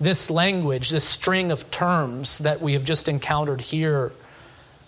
This 0.00 0.30
language, 0.30 0.90
this 0.90 1.04
string 1.04 1.52
of 1.52 1.70
terms 1.70 2.38
that 2.38 2.60
we 2.60 2.72
have 2.72 2.82
just 2.82 3.08
encountered 3.08 3.60
here, 3.60 4.10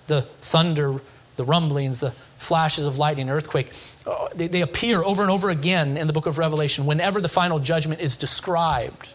the 0.09 0.23
thunder, 0.23 1.01
the 1.37 1.45
rumblings, 1.45 2.01
the 2.01 2.11
flashes 2.37 2.89
of 2.89 2.99
lightning, 2.99 3.31
earthquake, 3.31 3.71
uh, 4.05 4.27
they, 4.35 4.49
they 4.49 4.61
appear 4.61 5.05
over 5.05 5.23
and 5.23 5.31
over 5.31 5.51
again 5.51 5.97
in 5.97 6.09
the 6.09 6.13
book 6.13 6.27
of 6.27 6.37
Revelation 6.37 6.85
whenever 6.85 7.21
the 7.21 7.29
final 7.29 7.61
judgment 7.61 8.01
is 8.01 8.17
described. 8.17 9.09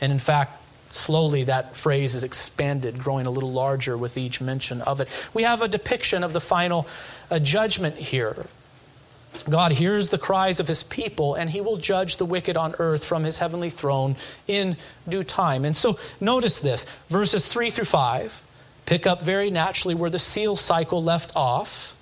And 0.00 0.10
in 0.10 0.18
fact, 0.18 0.58
slowly 0.90 1.44
that 1.44 1.76
phrase 1.76 2.14
is 2.14 2.24
expanded, 2.24 2.98
growing 2.98 3.26
a 3.26 3.30
little 3.30 3.52
larger 3.52 3.94
with 3.98 4.16
each 4.16 4.40
mention 4.40 4.80
of 4.80 5.02
it. 5.02 5.08
We 5.34 5.42
have 5.42 5.60
a 5.60 5.68
depiction 5.68 6.24
of 6.24 6.32
the 6.32 6.40
final 6.40 6.86
uh, 7.30 7.40
judgment 7.40 7.96
here. 7.96 8.46
God 9.48 9.72
hears 9.72 10.08
the 10.08 10.18
cries 10.18 10.60
of 10.60 10.68
his 10.68 10.82
people, 10.82 11.34
and 11.34 11.48
he 11.48 11.60
will 11.60 11.76
judge 11.76 12.16
the 12.16 12.24
wicked 12.24 12.56
on 12.56 12.74
earth 12.78 13.04
from 13.04 13.24
his 13.24 13.38
heavenly 13.38 13.70
throne 13.70 14.16
in 14.46 14.76
due 15.08 15.22
time. 15.22 15.64
And 15.64 15.76
so 15.76 15.98
notice 16.20 16.60
this 16.60 16.86
verses 17.08 17.46
3 17.46 17.70
through 17.70 17.84
5 17.84 18.42
pick 18.86 19.06
up 19.06 19.22
very 19.22 19.50
naturally 19.50 19.94
where 19.94 20.08
the 20.08 20.18
seal 20.18 20.56
cycle 20.56 21.02
left 21.02 21.30
off, 21.36 21.94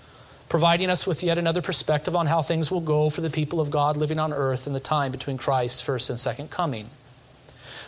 providing 0.48 0.88
us 0.88 1.04
with 1.04 1.24
yet 1.24 1.36
another 1.36 1.60
perspective 1.60 2.14
on 2.14 2.26
how 2.26 2.42
things 2.42 2.70
will 2.70 2.80
go 2.80 3.10
for 3.10 3.20
the 3.20 3.30
people 3.30 3.60
of 3.60 3.70
God 3.70 3.96
living 3.96 4.20
on 4.20 4.32
earth 4.32 4.68
in 4.68 4.72
the 4.72 4.80
time 4.80 5.10
between 5.10 5.36
Christ's 5.36 5.80
first 5.80 6.10
and 6.10 6.20
second 6.20 6.50
coming. 6.50 6.88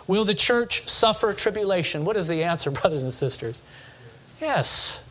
Will 0.09 0.25
the 0.25 0.35
church 0.35 0.89
suffer 0.89 1.33
tribulation? 1.33 2.05
What 2.05 2.17
is 2.17 2.27
the 2.27 2.43
answer, 2.43 2.71
brothers 2.73 3.03
and 3.03 3.13
sisters? 3.13 3.63
Yes. 4.41 5.05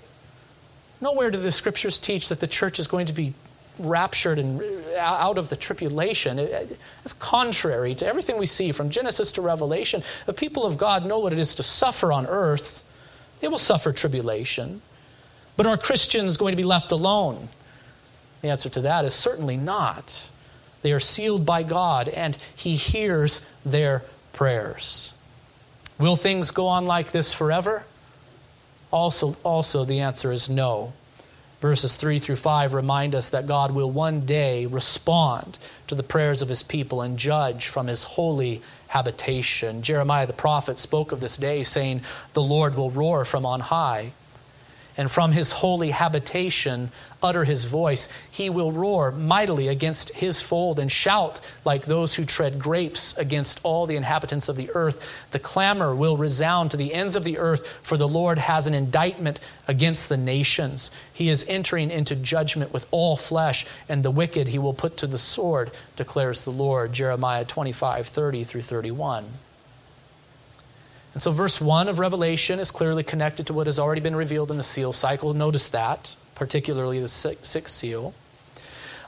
Nowhere 1.00 1.32
do 1.32 1.38
the 1.38 1.52
scriptures 1.52 2.00
teach 2.00 2.30
that 2.30 2.40
the 2.40 2.48
church 2.48 2.80
is 2.80 2.88
going 2.88 3.06
to 3.06 3.14
be 3.14 3.34
raptured 3.80 4.40
and 4.40 4.62
uh, 4.62 5.00
out 5.00 5.38
of 5.38 5.50
the 5.50 5.56
tribulation. 5.56 6.40
It's 6.40 7.14
contrary 7.14 7.96
to 7.96 8.08
everything 8.08 8.38
we 8.38 8.46
see 8.46 8.72
from 8.72 8.90
Genesis 8.90 9.32
to 9.34 9.42
Revelation. 9.42 10.04
The 10.26 10.34
people 10.34 10.66
of 10.66 10.78
God 10.78 11.06
know 11.06 11.20
what 11.20 11.34
it 11.34 11.40
is 11.40 11.56
to 11.56 11.64
suffer 11.64 12.12
on 12.12 12.26
earth. 12.28 12.84
They 13.40 13.48
will 13.48 13.58
suffer 13.58 13.92
tribulation. 13.92 14.82
But 15.56 15.66
are 15.66 15.78
Christians 15.78 16.38
going 16.38 16.52
to 16.52 16.58
be 16.58 16.64
left 16.64 16.92
alone? 16.92 17.50
The 18.42 18.50
answer 18.50 18.70
to 18.70 18.82
that 18.82 19.06
is 19.06 19.14
certainly 19.14 19.58
not. 19.58 20.30
They 20.84 20.92
are 20.92 21.00
sealed 21.00 21.46
by 21.46 21.64
God, 21.64 22.08
and 22.08 22.38
He 22.56 22.76
hears 22.76 23.42
their 23.66 24.04
prayers. 24.34 25.14
Will 26.00 26.16
things 26.16 26.52
go 26.52 26.68
on 26.68 26.86
like 26.86 27.12
this 27.12 27.34
forever? 27.34 27.84
Also, 28.92 29.36
also 29.44 29.84
the 29.84 30.02
answer 30.02 30.32
is 30.32 30.50
no 30.50 30.94
verses 31.60 31.96
3 31.96 32.20
through 32.20 32.36
5 32.36 32.74
remind 32.74 33.16
us 33.16 33.30
that 33.30 33.48
God 33.48 33.74
will 33.74 33.90
one 33.90 34.22
day 34.22 34.66
respond 34.66 35.58
to 35.88 35.96
the 35.96 36.04
prayers 36.04 36.42
of 36.42 36.50
his 36.50 36.64
people 36.64 37.02
and 37.02 37.18
judge 37.18 37.68
from 37.68 37.88
his 37.88 38.04
holy 38.04 38.62
habitation. 38.88 39.82
Jeremiah 39.82 40.28
the 40.28 40.34
prophet 40.34 40.80
spoke 40.80 41.12
of 41.12 41.20
this 41.20 41.38
day, 41.38 41.64
saying, 41.64 42.02
The 42.34 42.42
Lord 42.42 42.76
will 42.76 42.92
roar 42.92 43.26
from 43.26 43.46
on 43.46 43.60
high 43.60 44.12
and 44.98 45.12
from 45.12 45.32
his 45.32 45.52
holy 45.52 45.92
habitation 45.92 46.90
utter 47.22 47.44
his 47.44 47.66
voice. 47.66 48.10
He 48.30 48.50
will 48.50 48.72
roar 48.72 49.12
mightily 49.12 49.68
against 49.68 50.14
his 50.14 50.42
fold 50.42 50.80
and 50.80 50.92
shout 50.92 51.40
like 51.66 51.86
those 51.86 52.16
who 52.16 52.26
tread 52.26 52.60
grapes 52.60 53.18
against 53.18 53.60
all 53.64 53.86
the 53.86 53.96
inhabitants 53.96 54.50
of 54.50 54.56
the 54.56 54.70
earth. 54.74 55.28
The 55.32 55.40
clamor 55.40 55.96
will 55.96 56.18
resound 56.18 56.72
to 56.72 56.78
the 56.78 56.94
ends 56.94 57.16
of 57.16 57.24
the 57.24 57.38
earth, 57.38 57.68
for 57.84 57.98
the 57.98 58.08
Lord 58.08 58.38
has 58.38 58.68
an 58.68 58.74
indictment 58.74 59.40
against 59.68 60.10
the 60.10 60.18
nations. 60.18 60.92
He 61.14 61.30
is 61.30 61.46
entering 61.48 61.92
into 61.92 62.16
judgment 62.16 62.72
with 62.72 62.88
all 62.92 63.18
flesh, 63.18 63.66
and 63.90 64.04
the 64.04 64.12
wicked 64.12 64.50
he 64.50 64.60
will 64.60 64.74
put 64.74 64.98
to 64.98 65.08
the 65.08 65.18
sword, 65.18 65.72
declares 65.96 66.44
the 66.44 66.52
Lord. 66.52 66.94
Jeremiah 66.94 67.46
25, 67.46 68.08
30 68.08 68.44
through 68.44 68.62
31. 68.62 69.26
And 71.14 71.24
so, 71.24 71.32
verse 71.32 71.60
1 71.60 71.88
of 71.88 71.98
Revelation 71.98 72.60
is 72.60 72.70
clearly 72.70 73.02
connected 73.02 73.48
to 73.48 73.54
what 73.54 73.66
has 73.66 73.80
already 73.80 74.02
been 74.02 74.16
revealed 74.16 74.52
in 74.52 74.58
the 74.58 74.64
seal 74.64 74.94
cycle. 74.94 75.34
Notice 75.34 75.70
that, 75.70 76.16
particularly 76.38 77.00
the 77.00 77.08
sixth 77.08 77.68
seal. 77.68 78.14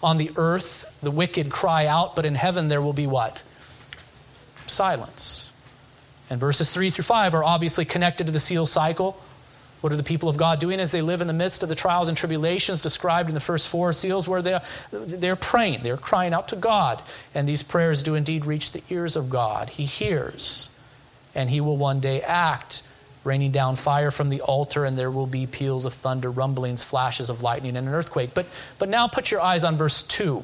On 0.01 0.17
the 0.17 0.31
earth, 0.35 0.93
the 1.01 1.11
wicked 1.11 1.49
cry 1.49 1.85
out, 1.85 2.15
but 2.15 2.25
in 2.25 2.35
heaven 2.35 2.67
there 2.67 2.81
will 2.81 2.93
be 2.93 3.07
what? 3.07 3.43
Silence. 4.67 5.51
And 6.29 6.39
verses 6.39 6.69
3 6.69 6.89
through 6.89 7.03
5 7.03 7.33
are 7.33 7.43
obviously 7.43 7.85
connected 7.85 8.27
to 8.27 8.33
the 8.33 8.39
seal 8.39 8.65
cycle. 8.65 9.19
What 9.81 9.93
are 9.93 9.97
the 9.97 10.03
people 10.03 10.29
of 10.29 10.37
God 10.37 10.59
doing 10.59 10.79
as 10.79 10.91
they 10.91 11.01
live 11.01 11.21
in 11.21 11.27
the 11.27 11.33
midst 11.33 11.63
of 11.63 11.69
the 11.69 11.75
trials 11.75 12.09
and 12.09 12.17
tribulations 12.17 12.81
described 12.81 13.29
in 13.29 13.35
the 13.35 13.41
first 13.41 13.69
four 13.69 13.93
seals, 13.93 14.27
where 14.27 14.41
they're, 14.41 14.61
they're 14.91 15.35
praying, 15.37 15.83
they're 15.83 15.97
crying 15.97 16.33
out 16.33 16.49
to 16.49 16.55
God. 16.55 17.01
And 17.33 17.47
these 17.47 17.63
prayers 17.63 18.03
do 18.03 18.15
indeed 18.15 18.45
reach 18.45 18.71
the 18.71 18.83
ears 18.89 19.15
of 19.15 19.29
God. 19.29 19.69
He 19.69 19.85
hears 19.85 20.69
and 21.35 21.49
he 21.49 21.61
will 21.61 21.77
one 21.77 21.99
day 21.99 22.21
act, 22.21 22.83
raining 23.23 23.51
down 23.51 23.75
fire 23.75 24.11
from 24.11 24.29
the 24.29 24.41
altar, 24.41 24.85
and 24.85 24.97
there 24.97 25.11
will 25.11 25.27
be 25.27 25.45
peals 25.45 25.85
of 25.85 25.93
thunder, 25.93 26.31
rumblings, 26.31 26.83
flashes 26.83 27.29
of 27.29 27.43
lightning, 27.43 27.75
and 27.75 27.87
an 27.87 27.93
earthquake. 27.93 28.33
But, 28.33 28.45
but 28.77 28.89
now 28.89 29.07
put 29.07 29.31
your 29.31 29.41
eyes 29.41 29.63
on 29.63 29.75
verse 29.75 30.01
2. 30.03 30.43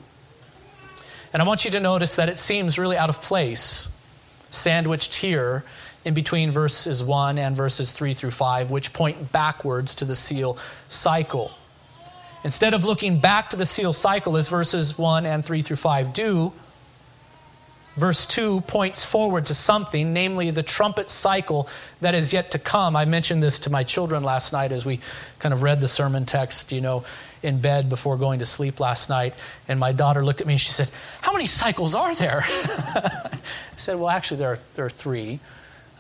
And 1.34 1.42
I 1.42 1.46
want 1.46 1.66
you 1.66 1.72
to 1.72 1.80
notice 1.80 2.16
that 2.18 2.30
it 2.30 2.38
seems 2.38 2.78
really 2.78 2.98
out 2.98 3.10
of 3.10 3.22
place, 3.22 3.90
sandwiched 4.52 5.16
here 5.16 5.64
in 6.06 6.14
between 6.14 6.52
verses 6.52 7.04
1 7.04 7.38
and 7.38 7.56
verses 7.56 7.92
3 7.92 8.14
through 8.14 8.32
5, 8.32 8.70
which 8.70 8.94
point 8.94 9.32
backwards 9.32 9.96
to 9.96 10.06
the 10.06 10.16
seal 10.16 10.58
cycle. 10.88 11.52
Instead 12.44 12.76
of 12.76 12.86
looking 12.86 13.20
back 13.20 13.50
to 13.50 13.58
the 13.58 13.66
seal 13.66 13.92
cycle 13.92 14.38
as 14.38 14.50
verses 14.50 14.98
1 14.98 15.26
and 15.26 15.44
3 15.44 15.62
through 15.62 15.78
5 15.78 16.14
do, 16.14 16.54
Verse 17.96 18.26
2 18.26 18.62
points 18.62 19.06
forward 19.06 19.46
to 19.46 19.54
something, 19.54 20.12
namely 20.12 20.52
the 20.52 20.64
trumpet 20.64 21.10
cycle 21.10 21.70
that 22.02 22.14
is 22.14 22.34
yet 22.34 22.52
to 22.52 22.60
come. 22.60 22.96
I 22.96 23.06
mentioned 23.06 23.42
this 23.42 23.60
to 23.60 23.70
my 23.70 23.84
children 23.84 24.24
last 24.24 24.52
night 24.52 24.74
as 24.74 24.86
we 24.86 25.00
kind 25.40 25.54
of 25.54 25.64
read 25.64 25.80
the 25.80 25.88
sermon 25.88 26.26
text, 26.26 26.74
you 26.74 26.82
know, 26.82 27.06
in 27.42 27.62
bed 27.62 27.90
before 27.90 28.18
going 28.18 28.40
to 28.40 28.46
sleep 28.46 28.82
last 28.82 29.10
night. 29.10 29.34
And 29.70 29.80
my 29.80 29.94
daughter 29.94 30.26
looked 30.26 30.42
at 30.42 30.48
me 30.48 30.54
and 30.54 30.62
she 30.62 30.72
said, 30.72 30.90
How 31.22 31.32
many 31.32 31.46
cycles 31.46 31.96
are 31.96 32.14
there? 32.16 32.42
I 32.46 33.40
said, 33.78 33.98
Well, 33.98 34.10
actually, 34.10 34.38
there 34.38 34.50
are, 34.50 34.60
there 34.74 34.86
are 34.86 34.90
three 34.90 35.40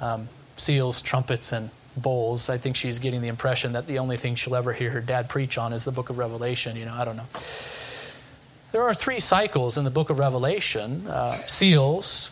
um, 0.01 0.27
seals, 0.57 1.01
trumpets, 1.01 1.53
and 1.53 1.69
bowls. 1.95 2.49
I 2.49 2.57
think 2.57 2.75
she's 2.75 2.99
getting 2.99 3.21
the 3.21 3.29
impression 3.29 3.73
that 3.73 3.87
the 3.87 3.99
only 3.99 4.17
thing 4.17 4.35
she'll 4.35 4.55
ever 4.55 4.73
hear 4.73 4.89
her 4.89 5.01
dad 5.01 5.29
preach 5.29 5.57
on 5.57 5.71
is 5.71 5.85
the 5.85 5.91
book 5.91 6.09
of 6.09 6.17
Revelation. 6.17 6.75
You 6.75 6.85
know, 6.85 6.93
I 6.93 7.05
don't 7.05 7.15
know. 7.15 7.27
There 8.75 8.83
are 8.83 8.93
three 8.93 9.21
cycles 9.21 9.77
in 9.77 9.85
the 9.85 9.89
book 9.89 10.09
of 10.09 10.19
Revelation 10.19 11.07
uh, 11.07 11.31
seals, 11.47 12.29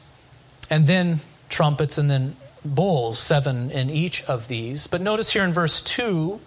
and 0.69 0.85
then 0.85 1.21
trumpets, 1.47 1.97
and 1.97 2.11
then 2.11 2.35
bowls, 2.65 3.17
seven 3.17 3.71
in 3.71 3.89
each 3.89 4.25
of 4.25 4.49
these. 4.49 4.87
But 4.87 4.99
notice 4.99 5.31
here 5.31 5.45
in 5.45 5.53
verse 5.53 5.79
2, 5.79 6.41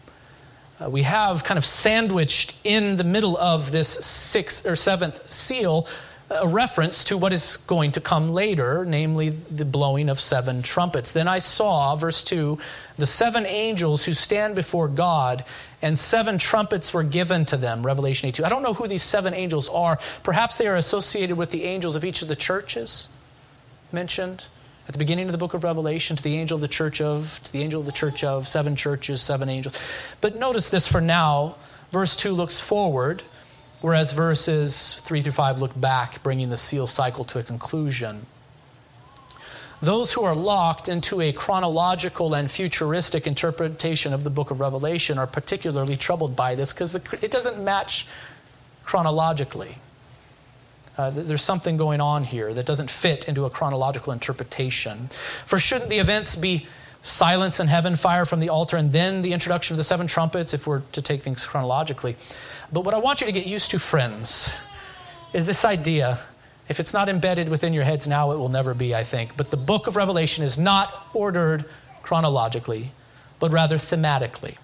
uh, 0.85 0.91
we 0.91 1.01
have 1.01 1.45
kind 1.45 1.57
of 1.57 1.65
sandwiched 1.65 2.55
in 2.63 2.99
the 2.99 3.05
middle 3.05 3.39
of 3.39 3.73
this 3.73 3.89
sixth 3.89 4.67
or 4.67 4.77
seventh 4.77 5.31
seal 5.31 5.89
a 6.29 6.47
reference 6.47 7.05
to 7.05 7.17
what 7.17 7.33
is 7.33 7.57
going 7.57 7.93
to 7.93 8.01
come 8.01 8.31
later, 8.31 8.85
namely 8.85 9.31
the 9.31 9.65
blowing 9.65 10.09
of 10.09 10.19
seven 10.19 10.61
trumpets. 10.61 11.13
Then 11.13 11.29
I 11.29 11.39
saw, 11.39 11.95
verse 11.95 12.23
2, 12.23 12.59
the 12.99 13.07
seven 13.07 13.47
angels 13.47 14.05
who 14.05 14.13
stand 14.13 14.57
before 14.57 14.89
God, 14.89 15.45
and 15.83 15.99
seven 15.99 16.39
trumpets 16.39 16.95
were 16.95 17.03
given 17.03 17.45
to 17.47 17.57
them. 17.57 17.85
Revelation 17.85 18.29
8 18.29 18.35
2. 18.37 18.45
I 18.45 18.49
don't 18.49 18.63
know 18.63 18.75
who 18.75 18.89
these 18.89 19.03
seven 19.03 19.35
angels 19.35 19.69
are. 19.69 19.99
Perhaps 20.23 20.59
they 20.59 20.67
are 20.67 20.77
associated 20.77 21.37
with 21.37 21.51
the 21.51 21.65
angels 21.65 21.97
of 21.97 22.05
each 22.05 22.23
of 22.23 22.29
the 22.29 22.37
churches 22.37 23.09
mentioned 23.93 24.47
at 24.89 24.93
the 24.93 24.99
beginning 24.99 25.27
of 25.27 25.33
the 25.33 25.39
book 25.39 25.55
of 25.55 25.65
Revelation 25.65 26.17
to 26.17 26.23
the 26.23 26.37
angel 26.39 26.57
of 26.57 26.61
the 26.61 26.69
church 26.69 27.01
of, 27.01 27.41
to 27.45 27.53
the 27.53 27.63
angel 27.63 27.81
of 27.81 27.87
the 27.87 27.93
church 27.93 28.25
of, 28.25 28.47
seven 28.49 28.77
churches, 28.77 29.21
seven 29.21 29.49
angels. 29.49 29.79
But 30.21 30.37
notice 30.39 30.69
this 30.69 30.87
for 30.91 31.01
now. 31.01 31.57
Verse 31.91 32.17
2 32.17 32.33
looks 32.33 32.61
forward 32.61 33.23
whereas 33.81 34.13
verses 34.13 34.95
3 34.95 35.21
through 35.21 35.33
5 35.33 35.61
look 35.61 35.79
back, 35.81 36.23
bringing 36.23 36.49
the 36.49 36.57
seal 36.57 36.87
cycle 36.87 37.25
to 37.25 37.39
a 37.39 37.43
conclusion. 37.43 38.27
Those 39.83 40.13
who 40.13 40.25
are 40.25 40.35
locked 40.35 40.89
into 40.89 41.21
a 41.21 41.33
chronological 41.33 42.35
and 42.35 42.51
futuristic 42.51 43.27
interpretation 43.27 44.15
of 44.15 44.25
the 44.25 44.31
book 44.31 44.51
of 44.51 44.61
Revelation 44.61 45.19
are 45.19 45.27
particularly 45.27 45.97
troubled 45.97 46.35
by 46.35 46.55
this 46.55 46.73
because 46.73 46.95
it 46.95 47.31
doesn't 47.31 47.63
match 47.63 48.07
chronologically. 48.85 49.77
Uh, 50.97 51.11
there's 51.11 51.43
something 51.43 51.77
going 51.77 52.01
on 52.01 52.25
here 52.25 52.55
that 52.55 52.65
doesn't 52.65 52.91
fit 52.91 53.29
into 53.29 53.45
a 53.45 53.51
chronological 53.51 54.15
interpretation. 54.15 55.09
For 55.45 55.59
shouldn't 55.59 55.91
the 55.91 55.99
events 55.99 56.37
be 56.37 56.67
silence 57.03 57.61
in 57.61 57.67
heaven, 57.67 57.97
fire 57.97 58.25
from 58.25 58.41
the 58.41 58.49
altar, 58.49 58.79
and 58.79 58.93
then 58.93 59.21
the 59.21 59.35
introduction 59.35 59.75
of 59.75 59.79
the 59.79 59.85
seven 59.85 60.07
trumpets, 60.07 60.55
if 60.55 60.67
we're 60.67 60.81
to 60.93 61.03
take 61.03 61.21
things 61.21 61.47
chronologically? 61.47 62.17
But 62.73 62.85
what 62.85 62.95
I 62.95 62.99
want 62.99 63.21
you 63.21 63.27
to 63.27 63.33
get 63.33 63.47
used 63.47 63.73
to, 63.73 63.79
friends, 63.79 64.57
is 65.35 65.47
this 65.47 65.67
idea. 65.67 66.19
If 66.69 66.81
it's 66.81 66.93
not 66.93 67.09
embedded 67.09 67.49
within 67.49 67.73
your 67.73 67.85
heads 67.85 68.09
now, 68.09 68.33
it 68.33 68.39
will 68.39 68.49
never 68.49 68.75
be, 68.75 68.95
I 68.95 69.05
think. 69.05 69.37
But 69.37 69.51
the 69.51 69.57
book 69.57 69.87
of 69.87 69.97
Revelation 69.97 70.45
is 70.45 70.59
not 70.59 70.93
ordered 71.15 71.65
chronologically, 72.03 72.91
but 73.39 73.53
rather 73.53 73.77
thematically. 73.77 74.57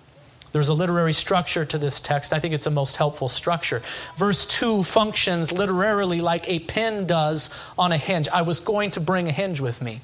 There's 0.53 0.69
a 0.69 0.75
literary 0.75 1.15
structure 1.15 1.65
to 1.65 1.79
this 1.79 1.99
text. 1.99 2.33
I 2.33 2.39
think 2.39 2.53
it's 2.53 2.67
a 2.67 2.71
most 2.71 2.97
helpful 2.97 3.29
structure. 3.29 3.83
Verse 4.17 4.45
2 4.45 4.83
functions 4.83 5.51
literarily 5.51 6.21
like 6.21 6.47
a 6.49 6.59
pin 6.59 7.07
does 7.07 7.49
on 7.79 7.91
a 7.91 7.97
hinge. 7.97 8.29
I 8.29 8.43
was 8.43 8.61
going 8.61 8.91
to 8.93 9.01
bring 9.01 9.29
a 9.29 9.33
hinge 9.33 9.61
with 9.61 9.81
me. 9.81 10.03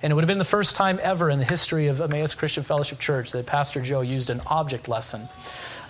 And 0.00 0.12
it 0.12 0.14
would 0.14 0.22
have 0.22 0.28
been 0.28 0.38
the 0.38 0.44
first 0.44 0.76
time 0.76 1.00
ever 1.02 1.28
in 1.28 1.40
the 1.40 1.44
history 1.44 1.88
of 1.88 2.00
Emmaus 2.00 2.34
Christian 2.34 2.62
Fellowship 2.62 3.00
Church 3.00 3.32
that 3.32 3.46
Pastor 3.46 3.82
Joe 3.82 4.00
used 4.00 4.30
an 4.30 4.40
object 4.46 4.86
lesson, 4.86 5.28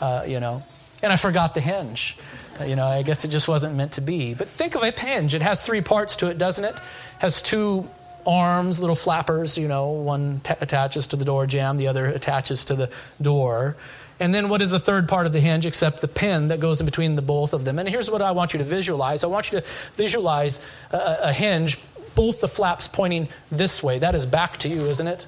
uh, 0.00 0.24
you 0.26 0.40
know. 0.40 0.62
And 1.02 1.12
I 1.12 1.16
forgot 1.16 1.52
the 1.52 1.60
hinge. 1.60 2.16
You 2.64 2.76
know, 2.76 2.86
I 2.86 3.02
guess 3.02 3.24
it 3.24 3.28
just 3.28 3.48
wasn't 3.48 3.76
meant 3.76 3.92
to 3.92 4.00
be. 4.00 4.34
But 4.34 4.48
think 4.48 4.74
of 4.74 4.82
a 4.82 4.90
hinge. 4.90 5.34
It 5.34 5.42
has 5.42 5.64
three 5.64 5.80
parts 5.80 6.16
to 6.16 6.30
it, 6.30 6.38
doesn't 6.38 6.64
it? 6.64 6.74
it 6.74 6.80
has 7.18 7.40
two 7.42 7.88
arms, 8.26 8.80
little 8.80 8.96
flappers, 8.96 9.56
you 9.56 9.68
know, 9.68 9.90
one 9.90 10.40
t- 10.40 10.54
attaches 10.60 11.08
to 11.08 11.16
the 11.16 11.24
door 11.24 11.46
jamb, 11.46 11.76
the 11.76 11.88
other 11.88 12.06
attaches 12.06 12.64
to 12.66 12.74
the 12.74 12.90
door. 13.20 13.76
And 14.20 14.34
then 14.34 14.48
what 14.48 14.60
is 14.60 14.70
the 14.70 14.78
third 14.78 15.08
part 15.08 15.26
of 15.26 15.32
the 15.32 15.40
hinge 15.40 15.64
except 15.64 16.00
the 16.00 16.08
pin 16.08 16.48
that 16.48 16.60
goes 16.60 16.80
in 16.80 16.86
between 16.86 17.16
the 17.16 17.22
both 17.22 17.52
of 17.52 17.64
them? 17.64 17.78
And 17.78 17.88
here's 17.88 18.10
what 18.10 18.20
I 18.20 18.32
want 18.32 18.52
you 18.52 18.58
to 18.58 18.64
visualize. 18.64 19.22
I 19.22 19.28
want 19.28 19.52
you 19.52 19.60
to 19.60 19.66
visualize 19.94 20.60
a, 20.90 21.18
a 21.24 21.32
hinge, 21.32 21.78
both 22.14 22.40
the 22.40 22.48
flaps 22.48 22.88
pointing 22.88 23.28
this 23.50 23.82
way. 23.82 24.00
That 24.00 24.14
is 24.14 24.26
back 24.26 24.58
to 24.58 24.68
you, 24.68 24.86
isn't 24.86 25.06
it? 25.06 25.26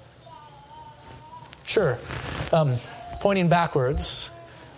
Sure. 1.65 1.99
Um, 2.53 2.77
pointing 3.21 3.49
backwards. 3.49 4.31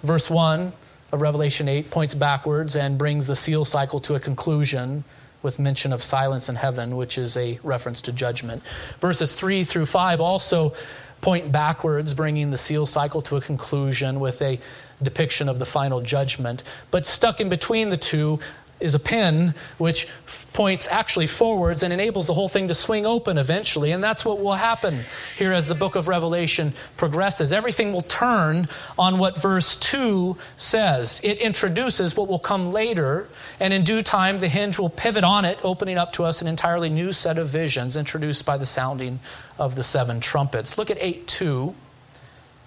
Verse 0.02 0.28
1 0.28 0.60
of 0.60 0.74
Revelation 1.12 1.68
8 1.68 1.90
points 1.90 2.14
backwards 2.14 2.76
and 2.76 2.96
brings 2.96 3.26
the 3.26 3.36
seal 3.36 3.64
cycle 3.64 4.00
to 4.00 4.14
a 4.14 4.20
conclusion 4.20 5.04
with 5.42 5.58
mention 5.58 5.92
of 5.92 6.02
silence 6.02 6.48
in 6.48 6.54
heaven, 6.54 6.96
which 6.96 7.18
is 7.18 7.36
a 7.36 7.58
reference 7.62 8.00
to 8.02 8.12
judgment. 8.12 8.62
Verses 9.00 9.32
3 9.32 9.64
through 9.64 9.86
5 9.86 10.20
also 10.20 10.72
point 11.20 11.52
backwards, 11.52 12.14
bringing 12.14 12.50
the 12.50 12.56
seal 12.56 12.86
cycle 12.86 13.22
to 13.22 13.36
a 13.36 13.40
conclusion 13.40 14.20
with 14.20 14.42
a 14.42 14.58
depiction 15.02 15.48
of 15.48 15.58
the 15.58 15.66
final 15.66 16.00
judgment. 16.00 16.62
But 16.90 17.06
stuck 17.06 17.40
in 17.40 17.48
between 17.48 17.90
the 17.90 17.96
two 17.96 18.40
is 18.82 18.94
a 18.94 18.98
pin 18.98 19.54
which 19.78 20.06
points 20.52 20.88
actually 20.90 21.26
forwards 21.26 21.82
and 21.82 21.92
enables 21.92 22.26
the 22.26 22.34
whole 22.34 22.48
thing 22.48 22.68
to 22.68 22.74
swing 22.74 23.06
open 23.06 23.38
eventually. 23.38 23.92
And 23.92 24.02
that's 24.04 24.24
what 24.24 24.40
will 24.40 24.52
happen 24.52 25.00
here 25.36 25.52
as 25.52 25.68
the 25.68 25.74
book 25.74 25.94
of 25.94 26.08
Revelation 26.08 26.74
progresses. 26.96 27.52
Everything 27.52 27.92
will 27.92 28.02
turn 28.02 28.68
on 28.98 29.18
what 29.18 29.40
verse 29.40 29.76
2 29.76 30.36
says. 30.56 31.20
It 31.24 31.38
introduces 31.38 32.16
what 32.16 32.28
will 32.28 32.38
come 32.38 32.72
later, 32.72 33.28
and 33.60 33.72
in 33.72 33.82
due 33.82 34.02
time, 34.02 34.38
the 34.38 34.48
hinge 34.48 34.78
will 34.78 34.90
pivot 34.90 35.24
on 35.24 35.44
it, 35.44 35.58
opening 35.62 35.96
up 35.96 36.12
to 36.12 36.24
us 36.24 36.42
an 36.42 36.48
entirely 36.48 36.90
new 36.90 37.12
set 37.12 37.38
of 37.38 37.48
visions 37.48 37.96
introduced 37.96 38.44
by 38.44 38.56
the 38.56 38.66
sounding 38.66 39.20
of 39.58 39.76
the 39.76 39.82
seven 39.82 40.20
trumpets. 40.20 40.76
Look 40.76 40.90
at 40.90 40.98
8 41.00 41.26
2. 41.26 41.74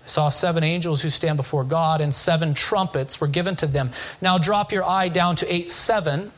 I 0.06 0.08
saw 0.08 0.30
seven 0.30 0.64
angels 0.64 1.02
who 1.02 1.10
stand 1.10 1.36
before 1.36 1.64
God, 1.64 2.00
and 2.00 2.14
seven 2.14 2.54
trumpets 2.54 3.20
were 3.20 3.28
given 3.28 3.56
to 3.56 3.66
them. 3.66 3.90
Now 4.22 4.38
drop 4.38 4.72
your 4.72 4.84
eye 4.84 5.10
down 5.10 5.36
to 5.38 5.52
8 5.52 5.72
7. 5.72 6.32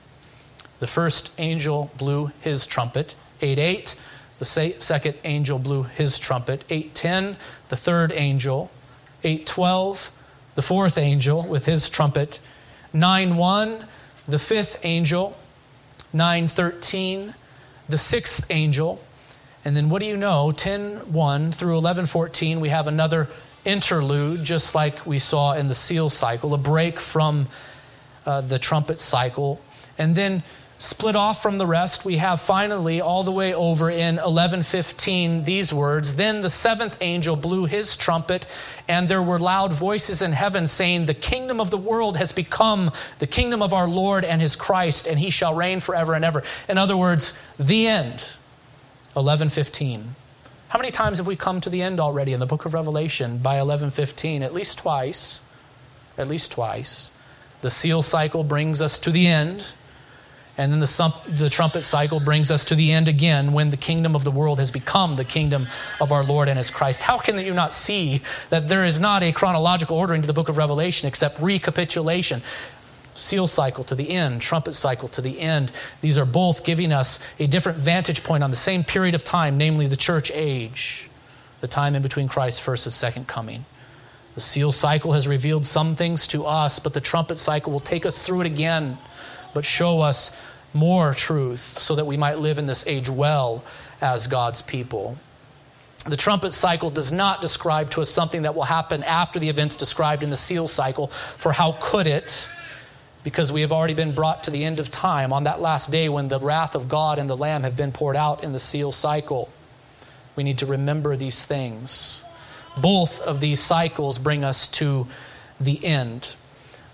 The 0.80 0.88
first 0.88 1.34
angel 1.38 1.92
blew 1.98 2.32
his 2.40 2.66
trumpet. 2.66 3.18
8 3.42 3.60
8. 3.60 3.96
The 4.40 4.46
second 4.46 5.16
angel 5.26 5.60
blew 5.60 5.84
his 5.84 6.18
trumpet. 6.18 6.64
8 6.70 6.96
10. 6.96 7.36
The 7.68 7.76
third 7.76 8.14
angel. 8.14 8.72
8 9.26 9.46
12. 9.46 10.12
The 10.56 10.62
fourth 10.62 10.98
angel 10.98 11.44
with 11.44 11.66
his 11.66 11.90
trumpet. 11.90 12.40
9 12.94 13.36
1. 13.36 13.86
The 14.30 14.40
fifth 14.40 14.80
angel. 14.84 15.38
9 16.14 16.48
13. 16.48 17.36
The 17.90 17.98
sixth 17.98 18.46
angel. 18.50 19.04
And 19.66 19.76
then 19.76 19.90
what 19.90 20.02
do 20.02 20.08
you 20.08 20.16
know? 20.16 20.54
10 20.54 21.12
1 21.12 21.52
through 21.52 21.78
11 21.78 22.06
14, 22.06 22.62
we 22.62 22.70
have 22.70 22.88
another 22.88 23.28
interlude, 23.68 24.44
just 24.44 24.74
like 24.74 25.06
we 25.06 25.20
saw 25.20 25.54
in 25.54 25.68
the 25.68 25.76
seal 25.76 26.10
cycle, 26.10 26.54
a 26.54 26.58
break 26.58 27.00
from 27.00 27.48
uh, 28.26 28.42
the 28.42 28.58
trumpet 28.58 29.00
cycle. 29.00 29.62
And 29.98 30.16
then 30.16 30.42
split 30.80 31.16
off 31.16 31.42
from 31.42 31.58
the 31.58 31.66
rest, 31.66 32.06
we 32.06 32.18
have 32.18 32.40
finally 32.40 33.02
all 33.02 33.24
the 33.24 33.32
way 33.32 33.54
over 33.54 33.90
in 33.90 34.16
1115 34.16 35.44
these 35.44 35.74
words 35.74 36.16
Then 36.16 36.42
the 36.42 36.50
seventh 36.50 36.98
angel 37.02 37.36
blew 37.36 37.66
his 37.66 37.98
trumpet, 37.98 38.46
and 38.88 39.10
there 39.10 39.22
were 39.22 39.40
loud 39.40 39.74
voices 39.74 40.22
in 40.22 40.32
heaven 40.32 40.66
saying, 40.66 41.06
The 41.06 41.14
kingdom 41.14 41.60
of 41.60 41.70
the 41.70 41.78
world 41.78 42.18
has 42.18 42.32
become 42.32 42.92
the 43.20 43.28
kingdom 43.28 43.62
of 43.62 43.74
our 43.74 43.88
Lord 43.88 44.24
and 44.24 44.42
his 44.42 44.56
Christ, 44.56 45.08
and 45.08 45.20
he 45.20 45.30
shall 45.30 45.54
reign 45.54 45.82
forever 45.82 46.14
and 46.14 46.24
ever. 46.24 46.44
In 46.70 46.78
other 46.78 46.96
words, 46.96 47.38
the 47.58 47.88
end. 47.88 48.38
1115. 49.14 50.16
How 50.70 50.80
many 50.80 50.92
times 50.92 51.18
have 51.20 51.28
we 51.28 51.38
come 51.38 51.62
to 51.62 51.70
the 51.70 51.82
end 51.82 52.00
already 52.00 52.34
in 52.34 52.42
the 52.42 52.46
book 52.46 52.66
of 52.66 52.74
Revelation 52.74 53.38
by 53.38 53.56
11:15? 53.56 54.42
At 54.42 54.54
least 54.54 54.80
twice. 54.80 55.40
At 56.18 56.28
least 56.28 56.52
twice. 56.52 57.12
The 57.62 57.70
seal 57.70 58.02
cycle 58.02 58.44
brings 58.44 58.82
us 58.82 58.98
to 59.00 59.10
the 59.10 59.28
end, 59.28 59.68
and 60.58 60.72
then 60.72 60.80
the, 60.80 61.14
the 61.28 61.50
trumpet 61.50 61.84
cycle 61.84 62.20
brings 62.20 62.52
us 62.52 62.66
to 62.66 62.76
the 62.76 62.92
end 62.92 63.08
again 63.08 63.54
when 63.54 63.70
the 63.70 63.78
kingdom 63.78 64.14
of 64.16 64.24
the 64.26 64.32
world 64.32 64.60
has 64.60 64.70
become 64.70 65.16
the 65.16 65.24
kingdom 65.24 65.68
of 66.02 66.12
our 66.12 66.24
Lord 66.24 66.50
and 66.50 66.58
his 66.58 66.70
Christ. 66.70 67.02
How 67.02 67.18
can 67.18 67.40
you 67.40 67.54
not 67.54 67.74
see 67.74 68.22
that 68.50 68.68
there 68.68 68.86
is 68.86 69.00
not 69.00 69.24
a 69.24 69.32
chronological 69.32 69.98
ordering 69.98 70.22
to 70.22 70.28
the 70.28 70.34
book 70.34 70.50
of 70.50 70.58
Revelation 70.58 71.08
except 71.08 71.40
recapitulation? 71.40 72.42
Seal 73.18 73.48
cycle 73.48 73.84
to 73.86 73.96
the 73.96 74.10
end, 74.12 74.42
trumpet 74.42 74.74
cycle 74.74 75.08
to 75.10 75.22
the 75.22 75.40
end. 75.40 75.72
These 76.02 76.18
are 76.18 76.26
both 76.26 76.64
giving 76.64 76.92
us 76.92 77.20
a 77.40 77.48
different 77.48 77.78
vantage 77.80 78.24
point 78.24 78.44
on 78.44 78.50
the 78.50 78.56
same 78.56 78.84
period 78.84 79.16
of 79.16 79.24
time, 79.24 79.58
namely 79.58 79.88
the 79.88 79.96
church 79.96 80.32
age, 80.34 81.10
the 81.62 81.68
time 81.68 81.96
in 81.96 82.02
between 82.02 82.28
Christ's 82.28 82.60
first 82.60 82.86
and 82.86 82.94
second 82.94 83.28
coming. 83.28 83.66
The 84.36 84.42
seal 84.42 84.72
cycle 84.72 85.14
has 85.14 85.28
revealed 85.28 85.66
some 85.66 85.96
things 85.96 86.28
to 86.28 86.46
us, 86.46 86.78
but 86.80 86.94
the 86.94 87.02
trumpet 87.02 87.40
cycle 87.40 87.72
will 87.72 87.80
take 87.80 88.06
us 88.06 88.22
through 88.22 88.42
it 88.42 88.48
again, 88.48 88.98
but 89.54 89.66
show 89.66 90.02
us 90.02 90.40
more 90.74 91.14
truth 91.14 91.60
so 91.60 91.96
that 91.96 92.06
we 92.06 92.18
might 92.18 92.38
live 92.38 92.60
in 92.60 92.68
this 92.68 92.86
age 92.86 93.10
well 93.10 93.64
as 94.00 94.28
God's 94.28 94.62
people. 94.62 95.18
The 96.06 96.18
trumpet 96.18 96.54
cycle 96.54 96.92
does 96.92 97.12
not 97.12 97.42
describe 97.42 97.90
to 97.92 98.02
us 98.02 98.10
something 98.10 98.44
that 98.44 98.54
will 98.54 98.64
happen 98.64 99.04
after 99.04 99.40
the 99.40 99.50
events 99.50 99.76
described 99.76 100.22
in 100.22 100.30
the 100.30 100.38
seal 100.38 100.68
cycle, 100.68 101.08
for 101.08 101.52
how 101.52 101.76
could 101.82 102.06
it? 102.06 102.48
Because 103.28 103.52
we 103.52 103.60
have 103.60 103.74
already 103.74 103.94
been 103.94 104.14
brought 104.14 104.46
to 104.46 104.52
the 104.52 104.64
end 104.64 104.80
of 104.80 104.90
time 104.90 105.34
on 105.34 105.44
that 105.44 105.60
last 105.60 105.92
day 105.92 106.08
when 106.08 106.30
the 106.30 106.40
wrath 106.40 106.76
of 106.76 106.88
God 106.88 107.20
and 107.20 107.30
the 107.30 107.36
Lamb 107.36 107.64
have 107.64 107.76
been 107.76 107.92
poured 107.92 108.16
out 108.16 108.42
in 108.42 108.54
the 108.54 108.58
seal 108.58 108.90
cycle. 108.94 109.50
We 110.38 110.46
need 110.46 110.60
to 110.60 110.66
remember 110.66 111.18
these 111.18 111.46
things. 111.46 112.24
Both 112.82 113.20
of 113.22 113.42
these 113.42 113.60
cycles 113.60 114.18
bring 114.18 114.46
us 114.46 114.70
to 114.80 115.08
the 115.60 115.84
end. 115.84 116.38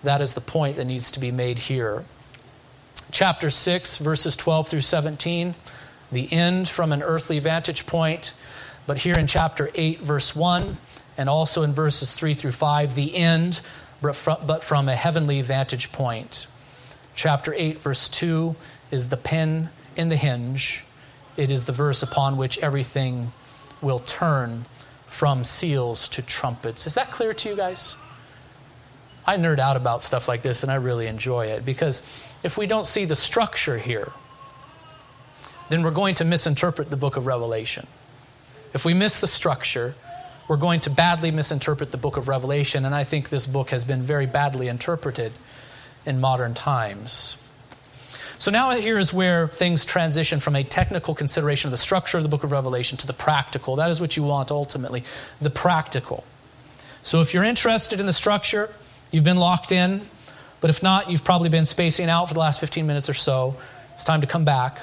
That 0.01 0.21
is 0.21 0.33
the 0.33 0.41
point 0.41 0.77
that 0.77 0.85
needs 0.85 1.11
to 1.11 1.19
be 1.19 1.29
made 1.29 1.59
here. 1.59 2.03
Chapter 3.11 3.51
6, 3.51 3.99
verses 3.99 4.35
12 4.35 4.69
through 4.69 4.81
17, 4.81 5.53
the 6.11 6.33
end 6.33 6.67
from 6.67 6.91
an 6.91 7.03
earthly 7.03 7.37
vantage 7.37 7.85
point. 7.85 8.33
But 8.87 8.97
here 8.97 9.19
in 9.19 9.27
chapter 9.27 9.69
8, 9.75 9.99
verse 9.99 10.35
1, 10.35 10.77
and 11.15 11.29
also 11.29 11.61
in 11.61 11.73
verses 11.73 12.15
3 12.15 12.33
through 12.33 12.53
5, 12.53 12.95
the 12.95 13.15
end 13.15 13.61
but 14.03 14.63
from 14.63 14.89
a 14.89 14.95
heavenly 14.95 15.41
vantage 15.41 15.91
point. 15.91 16.47
Chapter 17.15 17.53
8, 17.55 17.79
verse 17.79 18.09
2 18.09 18.55
is 18.91 19.09
the 19.09 19.17
pin 19.17 19.69
in 19.95 20.09
the 20.09 20.15
hinge. 20.15 20.85
It 21.37 21.49
is 21.49 21.65
the 21.65 21.71
verse 21.71 22.03
upon 22.03 22.37
which 22.37 22.59
everything 22.59 23.31
will 23.81 23.99
turn 23.99 24.65
from 25.05 25.43
seals 25.43 26.07
to 26.09 26.21
trumpets. 26.21 26.85
Is 26.85 26.95
that 26.95 27.11
clear 27.11 27.33
to 27.33 27.49
you 27.49 27.55
guys? 27.55 27.97
I 29.25 29.37
nerd 29.37 29.59
out 29.59 29.77
about 29.77 30.01
stuff 30.01 30.27
like 30.27 30.41
this 30.41 30.63
and 30.63 30.71
I 30.71 30.75
really 30.75 31.07
enjoy 31.07 31.47
it 31.47 31.63
because 31.63 32.01
if 32.43 32.57
we 32.57 32.67
don't 32.67 32.85
see 32.85 33.05
the 33.05 33.15
structure 33.15 33.77
here, 33.77 34.11
then 35.69 35.81
we're 35.81 35.91
going 35.91 36.15
to 36.15 36.25
misinterpret 36.25 36.89
the 36.89 36.97
book 36.97 37.15
of 37.15 37.25
Revelation. 37.25 37.87
If 38.73 38.85
we 38.85 38.93
miss 38.93 39.21
the 39.21 39.27
structure, 39.27 39.95
we're 40.53 40.57
going 40.57 40.81
to 40.81 40.91
badly 40.91 41.31
misinterpret 41.31 41.89
the 41.89 41.97
book 41.97 42.15
of 42.15 42.27
Revelation, 42.27 42.85
and 42.85 42.93
I 42.93 43.05
think 43.05 43.29
this 43.29 43.47
book 43.47 43.71
has 43.71 43.83
been 43.85 44.03
very 44.03 44.27
badly 44.27 44.67
interpreted 44.67 45.31
in 46.05 46.21
modern 46.21 46.53
times. 46.53 47.37
So 48.37 48.51
now 48.51 48.69
here 48.69 48.99
is 48.99 49.11
where 49.11 49.47
things 49.47 49.83
transition 49.83 50.39
from 50.39 50.55
a 50.55 50.63
technical 50.63 51.15
consideration 51.15 51.69
of 51.69 51.71
the 51.71 51.77
structure 51.77 52.17
of 52.17 52.23
the 52.23 52.29
book 52.29 52.43
of 52.43 52.51
Revelation 52.51 52.99
to 52.99 53.07
the 53.07 53.13
practical. 53.13 53.77
That 53.77 53.89
is 53.89 53.99
what 53.99 54.15
you 54.15 54.21
want 54.21 54.51
ultimately, 54.51 55.03
the 55.41 55.49
practical. 55.49 56.23
So 57.01 57.21
if 57.21 57.33
you're 57.33 57.43
interested 57.43 57.99
in 57.99 58.05
the 58.05 58.13
structure, 58.13 58.69
you've 59.09 59.23
been 59.23 59.37
locked 59.37 59.71
in, 59.71 60.01
but 60.61 60.69
if 60.69 60.83
not, 60.83 61.09
you've 61.09 61.23
probably 61.23 61.49
been 61.49 61.65
spacing 61.65 62.09
out 62.09 62.27
for 62.27 62.35
the 62.35 62.41
last 62.41 62.59
15 62.59 62.85
minutes 62.85 63.09
or 63.09 63.15
so. 63.15 63.57
It's 63.93 64.03
time 64.03 64.21
to 64.21 64.27
come 64.27 64.45
back. 64.45 64.77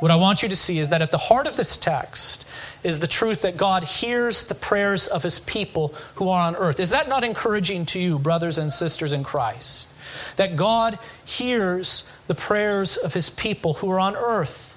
What 0.00 0.10
I 0.10 0.16
want 0.16 0.42
you 0.42 0.48
to 0.48 0.56
see 0.56 0.80
is 0.80 0.88
that 0.88 1.02
at 1.02 1.12
the 1.12 1.18
heart 1.18 1.46
of 1.46 1.56
this 1.56 1.76
text 1.76 2.47
is 2.82 3.00
the 3.00 3.06
truth 3.06 3.42
that 3.42 3.56
God 3.56 3.84
hears 3.84 4.44
the 4.44 4.54
prayers 4.54 5.06
of 5.06 5.22
his 5.22 5.38
people 5.38 5.94
who 6.14 6.28
are 6.28 6.46
on 6.46 6.56
earth. 6.56 6.80
Is 6.80 6.90
that 6.90 7.08
not 7.08 7.24
encouraging 7.24 7.86
to 7.86 7.98
you, 7.98 8.18
brothers 8.18 8.58
and 8.58 8.72
sisters 8.72 9.12
in 9.12 9.24
Christ? 9.24 9.88
That 10.36 10.56
God 10.56 10.98
hears 11.24 12.08
the 12.26 12.34
prayers 12.34 12.96
of 12.96 13.14
his 13.14 13.30
people 13.30 13.74
who 13.74 13.90
are 13.90 14.00
on 14.00 14.16
earth. 14.16 14.68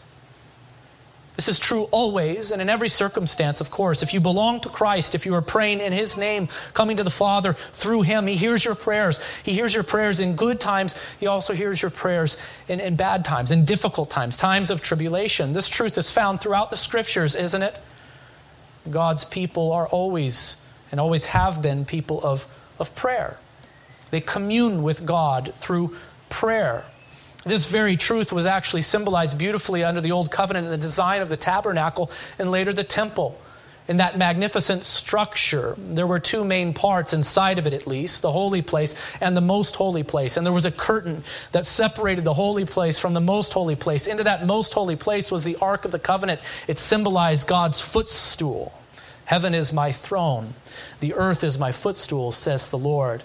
This 1.42 1.48
is 1.48 1.60
true 1.60 1.88
always 1.92 2.52
and 2.52 2.62
in 2.62 2.70
every 2.70 2.88
circumstance, 2.88 3.62
of 3.62 3.72
course. 3.72 4.04
If 4.04 4.14
you 4.14 4.20
belong 4.20 4.60
to 4.62 4.70
Christ, 4.70 5.16
if 5.16 5.26
you 5.26 5.34
are 5.34 5.42
praying 5.42 5.80
in 5.80 5.92
His 5.92 6.16
name, 6.16 6.50
coming 6.74 6.98
to 6.98 7.04
the 7.04 7.10
Father 7.10 7.54
through 7.54 8.04
Him, 8.04 8.28
He 8.28 8.36
hears 8.36 8.64
your 8.64 8.76
prayers. 8.76 9.20
He 9.44 9.54
hears 9.54 9.74
your 9.74 9.84
prayers 9.84 10.20
in 10.20 10.36
good 10.36 10.60
times. 10.60 10.94
He 11.20 11.26
also 11.26 11.54
hears 11.54 11.82
your 11.82 11.90
prayers 11.90 12.38
in, 12.68 12.80
in 12.80 12.96
bad 12.96 13.26
times, 13.26 13.50
in 13.50 13.66
difficult 13.66 14.12
times, 14.12 14.38
times 14.38 14.70
of 14.70 14.84
tribulation. 14.84 15.54
This 15.54 15.68
truth 15.68 15.98
is 15.98 16.12
found 16.12 16.40
throughout 16.40 16.70
the 16.70 16.78
Scriptures, 16.78 17.36
isn't 17.36 17.64
it? 17.64 17.80
God's 18.90 19.24
people 19.24 19.72
are 19.72 19.88
always 19.88 20.58
and 20.92 21.00
always 21.00 21.28
have 21.28 21.62
been 21.62 21.86
people 21.86 22.22
of, 22.24 22.46
of 22.80 22.94
prayer. 22.96 23.38
They 24.10 24.22
commune 24.22 24.84
with 24.84 25.06
God 25.06 25.54
through 25.56 25.96
prayer. 26.30 26.84
This 27.44 27.66
very 27.66 27.96
truth 27.96 28.32
was 28.32 28.46
actually 28.46 28.82
symbolized 28.82 29.38
beautifully 29.38 29.84
under 29.84 30.02
the 30.02 30.12
Old 30.12 30.32
Covenant 30.32 30.66
in 30.66 30.72
the 30.72 30.78
design 30.78 31.22
of 31.22 31.30
the 31.30 31.38
tabernacle 31.38 32.12
and 32.38 32.52
later 32.52 32.74
the 32.74 32.84
temple. 32.84 33.40
In 33.88 33.98
that 33.98 34.18
magnificent 34.18 34.86
structure, 34.86 35.76
there 35.78 36.08
were 36.08 36.20
two 36.20 36.46
main 36.46 36.74
parts 36.74 37.14
inside 37.14 37.58
of 37.58 37.68
it, 37.68 37.74
at 37.74 37.88
least 37.88 38.22
the 38.22 38.32
holy 38.32 38.62
place 38.62 38.96
and 39.20 39.36
the 39.36 39.42
most 39.42 39.76
holy 39.76 40.04
place. 40.04 40.38
And 40.38 40.46
there 40.46 40.54
was 40.54 40.66
a 40.66 40.72
curtain 40.72 41.24
that 41.52 41.66
separated 41.66 42.24
the 42.24 42.34
holy 42.34 42.66
place 42.66 43.00
from 43.00 43.14
the 43.14 43.22
most 43.22 43.54
holy 43.54 43.76
place. 43.76 44.08
Into 44.08 44.24
that 44.24 44.46
most 44.46 44.74
holy 44.74 44.96
place 44.96 45.32
was 45.32 45.44
the 45.44 45.58
Ark 45.58 45.84
of 45.84 45.92
the 45.92 46.00
Covenant. 46.00 46.40
It 46.68 46.78
symbolized 46.78 47.48
God's 47.48 47.82
footstool. 47.82 48.72
Heaven 49.26 49.56
is 49.56 49.72
my 49.72 49.92
throne, 49.92 50.56
the 51.00 51.14
earth 51.14 51.44
is 51.44 51.58
my 51.58 51.72
footstool, 51.72 52.32
says 52.32 52.70
the 52.70 52.78
Lord. 52.78 53.24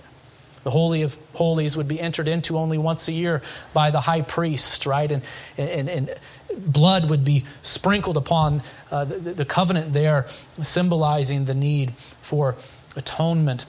The 0.62 0.70
Holy 0.70 1.02
of 1.02 1.16
Holies 1.34 1.76
would 1.76 1.86
be 1.86 2.00
entered 2.00 2.26
into 2.26 2.58
only 2.58 2.76
once 2.76 3.06
a 3.06 3.12
year 3.12 3.40
by 3.72 3.92
the 3.92 4.00
high 4.00 4.22
priest, 4.22 4.84
right? 4.84 5.10
And, 5.12 5.22
and, 5.56 5.88
and 5.88 6.14
blood 6.56 7.10
would 7.10 7.24
be 7.24 7.44
sprinkled 7.62 8.16
upon 8.16 8.62
uh, 8.90 9.04
the, 9.04 9.32
the 9.32 9.44
covenant 9.44 9.92
there, 9.92 10.26
symbolizing 10.62 11.44
the 11.44 11.54
need 11.54 11.92
for 12.20 12.56
atonement. 12.96 13.66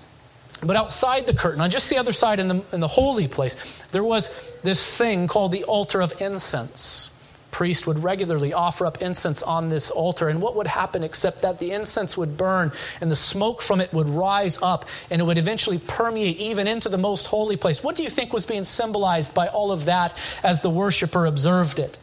But 0.62 0.76
outside 0.76 1.26
the 1.26 1.34
curtain, 1.34 1.62
on 1.62 1.70
just 1.70 1.90
the 1.90 1.98
other 1.98 2.14
side 2.14 2.40
in 2.40 2.48
the, 2.48 2.64
in 2.72 2.80
the 2.80 2.88
holy 2.88 3.28
place, 3.28 3.84
there 3.92 4.04
was 4.04 4.30
this 4.62 4.98
thing 4.98 5.28
called 5.28 5.52
the 5.52 5.64
altar 5.66 6.02
of 6.02 6.14
incense 6.20 7.12
priest 7.58 7.88
would 7.88 8.04
regularly 8.04 8.54
offer 8.54 8.86
up 8.86 9.02
incense 9.02 9.42
on 9.42 9.70
this 9.70 9.90
altar. 9.90 10.30
And 10.30 10.40
what 10.40 10.56
would 10.56 10.68
happen 10.68 11.02
except 11.02 11.42
that 11.42 11.58
the 11.58 11.72
incense 11.72 12.16
would 12.16 12.38
burn 12.38 12.72
and 13.02 13.10
the 13.10 13.16
smoke 13.16 13.64
from 13.64 13.82
it 13.82 13.92
would 13.92 14.08
rise 14.08 14.60
up 14.62 14.86
and 15.10 15.20
it 15.20 15.26
would 15.26 15.40
eventually 15.40 15.80
permeate 15.80 16.38
even 16.38 16.68
into 16.68 16.88
the 16.88 17.00
most 17.00 17.26
holy 17.26 17.58
place? 17.58 17.84
What 17.84 17.96
do 17.96 18.04
you 18.04 18.12
think 18.12 18.32
was 18.32 18.46
being 18.46 18.64
symbolized 18.64 19.34
by 19.34 19.48
all 19.48 19.72
of 19.72 19.86
that 19.86 20.16
as 20.44 20.62
the 20.62 20.70
worshiper 20.70 21.26
observed 21.26 21.80
it? 21.80 21.98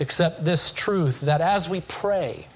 Except 0.00 0.44
this 0.44 0.72
truth 0.72 1.20
that 1.20 1.40
as 1.40 1.68
we 1.68 1.82
pray, 1.82 2.48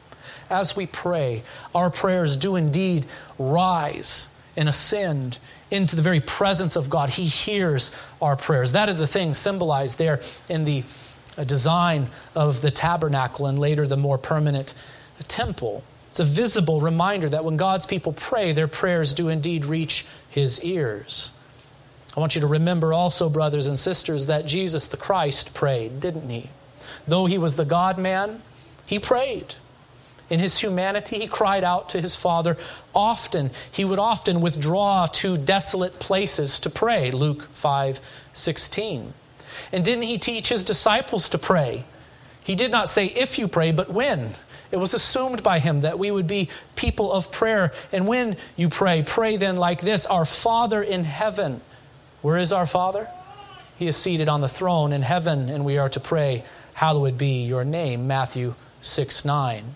as 0.51 0.77
we 0.77 0.87
pray, 0.87 1.43
our 1.75 1.91
prayers 1.91 2.37
do 2.37 2.57
indeed 2.57 3.05
rise 3.39 4.29
and 4.57 4.69
ascend 4.69 5.39
into 5.71 5.97
the 5.97 6.03
very 6.03 6.21
presence 6.21 6.77
of 6.77 6.91
God. 6.91 7.11
He 7.11 7.25
hears 7.27 7.97
our 8.21 8.37
prayers. 8.37 8.73
That 8.73 8.89
is 8.89 8.99
the 8.99 9.07
thing 9.07 9.35
symbolized 9.35 9.99
there 9.99 10.21
in 10.49 10.65
the 10.65 10.85
uh, 11.37 11.45
design 11.45 12.09
of 12.35 12.61
the 12.61 12.71
tabernacle 12.71 13.47
and 13.47 13.59
later 13.59 13.87
the 13.87 13.97
more 13.97 14.19
permanent 14.19 14.75
temple. 15.29 15.83
It's 16.09 16.21
a 16.21 16.25
visible 16.25 16.81
reminder 16.81 17.29
that 17.29 17.45
when 17.45 17.57
God's 17.57 17.87
people 17.87 18.13
pray, 18.13 18.53
their 18.53 18.69
prayers 18.69 19.15
do 19.15 19.29
indeed 19.29 19.65
reach 19.65 20.07
his 20.31 20.63
ears. 20.63 21.33
I 22.17 22.21
want 22.21 22.37
you 22.37 22.41
to 22.43 22.47
remember 22.47 22.93
also, 22.93 23.29
brothers 23.29 23.67
and 23.67 23.77
sisters, 23.77 24.29
that 24.29 24.47
Jesus 24.47 24.87
the 24.87 24.97
Christ 24.97 25.55
prayed, 25.55 25.99
didn't 25.99 26.29
he? 26.29 26.51
Though 27.07 27.27
he 27.27 27.39
was 27.39 27.57
the 27.57 27.65
God 27.65 27.99
man, 27.99 28.43
he 28.87 28.99
prayed. 28.99 29.55
In 30.31 30.41
his 30.41 30.59
humanity, 30.59 31.19
he 31.19 31.27
cried 31.27 31.65
out 31.65 31.91
to 31.91 32.01
his 32.01 32.17
Father 32.17 32.57
often. 32.95 33.51
He 33.71 33.85
would 33.85 33.99
often 33.99 34.41
withdraw 34.41 35.07
to 35.15 35.37
desolate 35.37 35.99
places 35.99 36.59
to 36.61 36.71
pray, 36.71 37.11
Luke 37.11 37.43
5 37.53 38.01
16. 38.33 39.13
And 39.73 39.85
didn't 39.85 40.05
he 40.05 40.19
teach 40.19 40.49
his 40.49 40.65
disciples 40.65 41.29
to 41.31 41.39
pray? 41.39 41.85
He 42.43 42.55
did 42.55 42.71
not 42.71 42.89
say 42.89 43.07
if 43.07 43.39
you 43.39 43.49
pray, 43.49 43.73
but 43.73 43.91
when. 43.91 44.35
It 44.71 44.79
was 44.79 44.93
assumed 44.93 45.43
by 45.43 45.61
him 45.61 45.83
that 45.83 45.99
we 45.99 46.11
would 46.11 46.27
be 46.27 46.49
people 46.75 47.13
of 47.13 47.31
prayer. 47.31 47.73
And 47.93 48.09
when 48.09 48.37
you 48.57 48.69
pray, 48.69 49.05
pray 49.07 49.37
then 49.37 49.57
like 49.57 49.81
this 49.81 50.05
Our 50.07 50.25
Father 50.25 50.83
in 50.83 51.05
heaven. 51.05 51.61
Where 52.23 52.39
is 52.39 52.53
our 52.53 52.67
Father? 52.67 53.09
He 53.79 53.87
is 53.87 53.97
seated 53.97 54.29
on 54.29 54.41
the 54.41 54.49
throne 54.49 54.93
in 54.93 55.03
heaven, 55.03 55.49
and 55.49 55.65
we 55.65 55.79
are 55.79 55.89
to 55.91 56.01
pray, 56.01 56.45
Hallowed 56.75 57.17
be 57.17 57.45
your 57.45 57.65
name. 57.65 58.07
Matthew 58.07 58.55
6 58.81 59.25
9. 59.25 59.75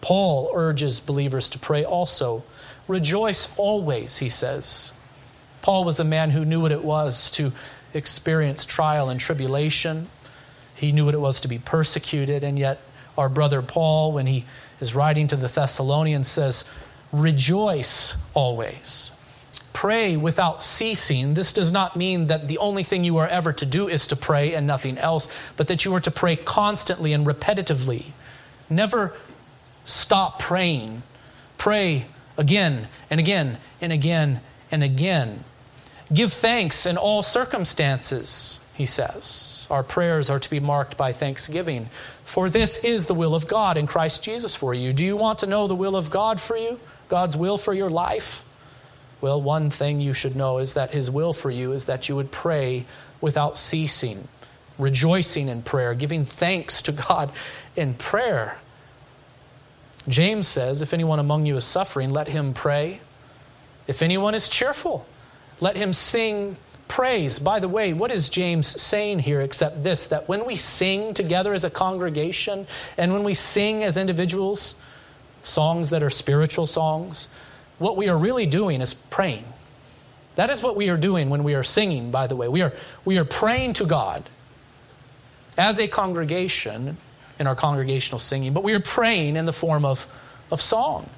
Paul 0.00 0.50
urges 0.54 0.98
believers 0.98 1.48
to 1.50 1.58
pray 1.58 1.84
also. 1.84 2.42
Rejoice 2.88 3.48
always, 3.56 4.18
he 4.18 4.28
says. 4.28 4.92
Paul 5.62 5.84
was 5.84 6.00
a 6.00 6.04
man 6.04 6.30
who 6.30 6.44
knew 6.44 6.60
what 6.60 6.72
it 6.72 6.84
was 6.84 7.30
to 7.32 7.52
experience 7.94 8.64
trial 8.64 9.08
and 9.08 9.20
tribulation. 9.20 10.08
He 10.74 10.90
knew 10.90 11.04
what 11.04 11.14
it 11.14 11.20
was 11.20 11.40
to 11.42 11.48
be 11.48 11.58
persecuted, 11.58 12.42
and 12.42 12.58
yet 12.58 12.80
our 13.16 13.28
brother 13.28 13.62
Paul, 13.62 14.12
when 14.12 14.26
he 14.26 14.44
is 14.80 14.94
writing 14.94 15.28
to 15.28 15.36
the 15.36 15.46
Thessalonians, 15.46 16.28
says, 16.28 16.64
Rejoice 17.12 18.16
always. 18.34 19.12
Pray 19.72 20.16
without 20.16 20.62
ceasing. 20.62 21.34
This 21.34 21.52
does 21.52 21.72
not 21.72 21.96
mean 21.96 22.26
that 22.26 22.48
the 22.48 22.58
only 22.58 22.82
thing 22.82 23.04
you 23.04 23.18
are 23.18 23.26
ever 23.26 23.52
to 23.54 23.66
do 23.66 23.88
is 23.88 24.06
to 24.08 24.16
pray 24.16 24.54
and 24.54 24.66
nothing 24.66 24.98
else, 24.98 25.28
but 25.56 25.68
that 25.68 25.84
you 25.84 25.94
are 25.94 26.00
to 26.00 26.10
pray 26.10 26.36
constantly 26.36 27.12
and 27.12 27.26
repetitively. 27.26 28.06
Never 28.68 29.14
stop 29.84 30.38
praying. 30.38 31.02
Pray 31.58 32.06
again 32.36 32.88
and 33.10 33.18
again 33.20 33.58
and 33.80 33.92
again 33.92 34.40
and 34.70 34.82
again. 34.82 35.44
Give 36.12 36.32
thanks 36.32 36.84
in 36.86 36.96
all 36.96 37.22
circumstances, 37.22 38.60
he 38.74 38.84
says. 38.84 39.66
Our 39.70 39.82
prayers 39.82 40.28
are 40.28 40.38
to 40.38 40.50
be 40.50 40.60
marked 40.60 40.96
by 40.96 41.12
thanksgiving. 41.12 41.88
For 42.24 42.48
this 42.48 42.84
is 42.84 43.06
the 43.06 43.14
will 43.14 43.34
of 43.34 43.48
God 43.48 43.76
in 43.76 43.86
Christ 43.86 44.22
Jesus 44.22 44.54
for 44.54 44.74
you. 44.74 44.92
Do 44.92 45.04
you 45.04 45.16
want 45.16 45.40
to 45.40 45.46
know 45.46 45.66
the 45.66 45.74
will 45.74 45.96
of 45.96 46.10
God 46.10 46.40
for 46.40 46.56
you? 46.56 46.78
God's 47.08 47.36
will 47.36 47.56
for 47.56 47.72
your 47.72 47.90
life? 47.90 48.44
Well, 49.22 49.40
one 49.40 49.70
thing 49.70 50.00
you 50.00 50.12
should 50.12 50.36
know 50.36 50.58
is 50.58 50.74
that 50.74 50.90
His 50.90 51.10
will 51.10 51.32
for 51.32 51.50
you 51.50 51.72
is 51.72 51.86
that 51.86 52.10
you 52.10 52.16
would 52.16 52.30
pray 52.30 52.84
without 53.22 53.56
ceasing, 53.56 54.28
rejoicing 54.78 55.48
in 55.48 55.62
prayer, 55.62 55.94
giving 55.94 56.26
thanks 56.26 56.82
to 56.82 56.92
God 56.92 57.32
in 57.76 57.94
prayer. 57.94 58.58
James 60.08 60.48
says, 60.48 60.82
If 60.82 60.92
anyone 60.92 61.18
among 61.18 61.46
you 61.46 61.56
is 61.56 61.64
suffering, 61.64 62.12
let 62.12 62.28
him 62.28 62.52
pray. 62.52 63.00
If 63.86 64.02
anyone 64.02 64.34
is 64.34 64.48
cheerful, 64.48 65.06
let 65.60 65.76
him 65.76 65.92
sing 65.92 66.56
praise. 66.88 67.38
By 67.38 67.60
the 67.60 67.68
way, 67.68 67.92
what 67.92 68.10
is 68.10 68.28
James 68.28 68.80
saying 68.80 69.20
here 69.20 69.40
except 69.40 69.82
this 69.82 70.08
that 70.08 70.28
when 70.28 70.44
we 70.44 70.56
sing 70.56 71.14
together 71.14 71.54
as 71.54 71.64
a 71.64 71.70
congregation 71.70 72.66
and 72.98 73.12
when 73.12 73.22
we 73.22 73.34
sing 73.34 73.84
as 73.84 73.96
individuals, 73.96 74.74
songs 75.42 75.90
that 75.90 76.02
are 76.02 76.10
spiritual 76.10 76.66
songs, 76.66 77.28
what 77.82 77.96
we 77.96 78.08
are 78.08 78.16
really 78.16 78.46
doing 78.46 78.80
is 78.80 78.94
praying. 78.94 79.44
That 80.36 80.48
is 80.48 80.62
what 80.62 80.76
we 80.76 80.88
are 80.88 80.96
doing 80.96 81.28
when 81.28 81.44
we 81.44 81.54
are 81.54 81.62
singing, 81.62 82.10
by 82.10 82.26
the 82.26 82.36
way. 82.36 82.48
We 82.48 82.62
are, 82.62 82.72
we 83.04 83.18
are 83.18 83.24
praying 83.24 83.74
to 83.74 83.84
God 83.84 84.22
as 85.58 85.78
a 85.78 85.88
congregation 85.88 86.96
in 87.38 87.46
our 87.46 87.54
congregational 87.54 88.18
singing, 88.18 88.54
but 88.54 88.62
we 88.62 88.74
are 88.74 88.80
praying 88.80 89.36
in 89.36 89.44
the 89.44 89.52
form 89.52 89.84
of, 89.84 90.06
of 90.50 90.60
song. 90.60 91.10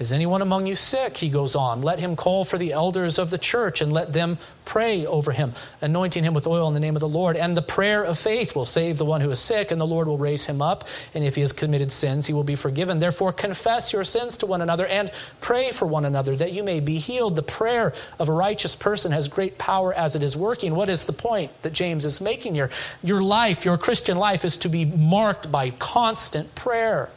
Is 0.00 0.12
anyone 0.12 0.42
among 0.42 0.66
you 0.66 0.74
sick? 0.74 1.16
He 1.16 1.30
goes 1.30 1.54
on. 1.54 1.80
Let 1.80 2.00
him 2.00 2.16
call 2.16 2.44
for 2.44 2.58
the 2.58 2.72
elders 2.72 3.18
of 3.18 3.30
the 3.30 3.38
church 3.38 3.80
and 3.80 3.92
let 3.92 4.12
them 4.12 4.38
pray 4.64 5.06
over 5.06 5.30
him, 5.30 5.52
anointing 5.80 6.24
him 6.24 6.34
with 6.34 6.48
oil 6.48 6.66
in 6.66 6.74
the 6.74 6.80
name 6.80 6.96
of 6.96 7.00
the 7.00 7.08
Lord. 7.08 7.36
And 7.36 7.56
the 7.56 7.62
prayer 7.62 8.02
of 8.02 8.18
faith 8.18 8.56
will 8.56 8.64
save 8.64 8.98
the 8.98 9.04
one 9.04 9.20
who 9.20 9.30
is 9.30 9.38
sick, 9.38 9.70
and 9.70 9.80
the 9.80 9.86
Lord 9.86 10.08
will 10.08 10.18
raise 10.18 10.46
him 10.46 10.60
up. 10.60 10.88
And 11.14 11.22
if 11.22 11.36
he 11.36 11.42
has 11.42 11.52
committed 11.52 11.92
sins, 11.92 12.26
he 12.26 12.32
will 12.32 12.42
be 12.42 12.56
forgiven. 12.56 12.98
Therefore, 12.98 13.32
confess 13.32 13.92
your 13.92 14.02
sins 14.02 14.38
to 14.38 14.46
one 14.46 14.62
another 14.62 14.86
and 14.86 15.12
pray 15.40 15.70
for 15.70 15.86
one 15.86 16.04
another 16.04 16.34
that 16.34 16.52
you 16.52 16.64
may 16.64 16.80
be 16.80 16.98
healed. 16.98 17.36
The 17.36 17.42
prayer 17.42 17.92
of 18.18 18.28
a 18.28 18.32
righteous 18.32 18.74
person 18.74 19.12
has 19.12 19.28
great 19.28 19.58
power 19.58 19.94
as 19.94 20.16
it 20.16 20.24
is 20.24 20.36
working. 20.36 20.74
What 20.74 20.88
is 20.88 21.04
the 21.04 21.12
point 21.12 21.52
that 21.62 21.72
James 21.72 22.04
is 22.04 22.20
making 22.20 22.54
here? 22.54 22.70
Your 23.04 23.22
life, 23.22 23.64
your 23.64 23.78
Christian 23.78 24.16
life, 24.16 24.44
is 24.44 24.56
to 24.58 24.68
be 24.68 24.84
marked 24.84 25.52
by 25.52 25.70
constant 25.70 26.54
prayer. 26.56 27.10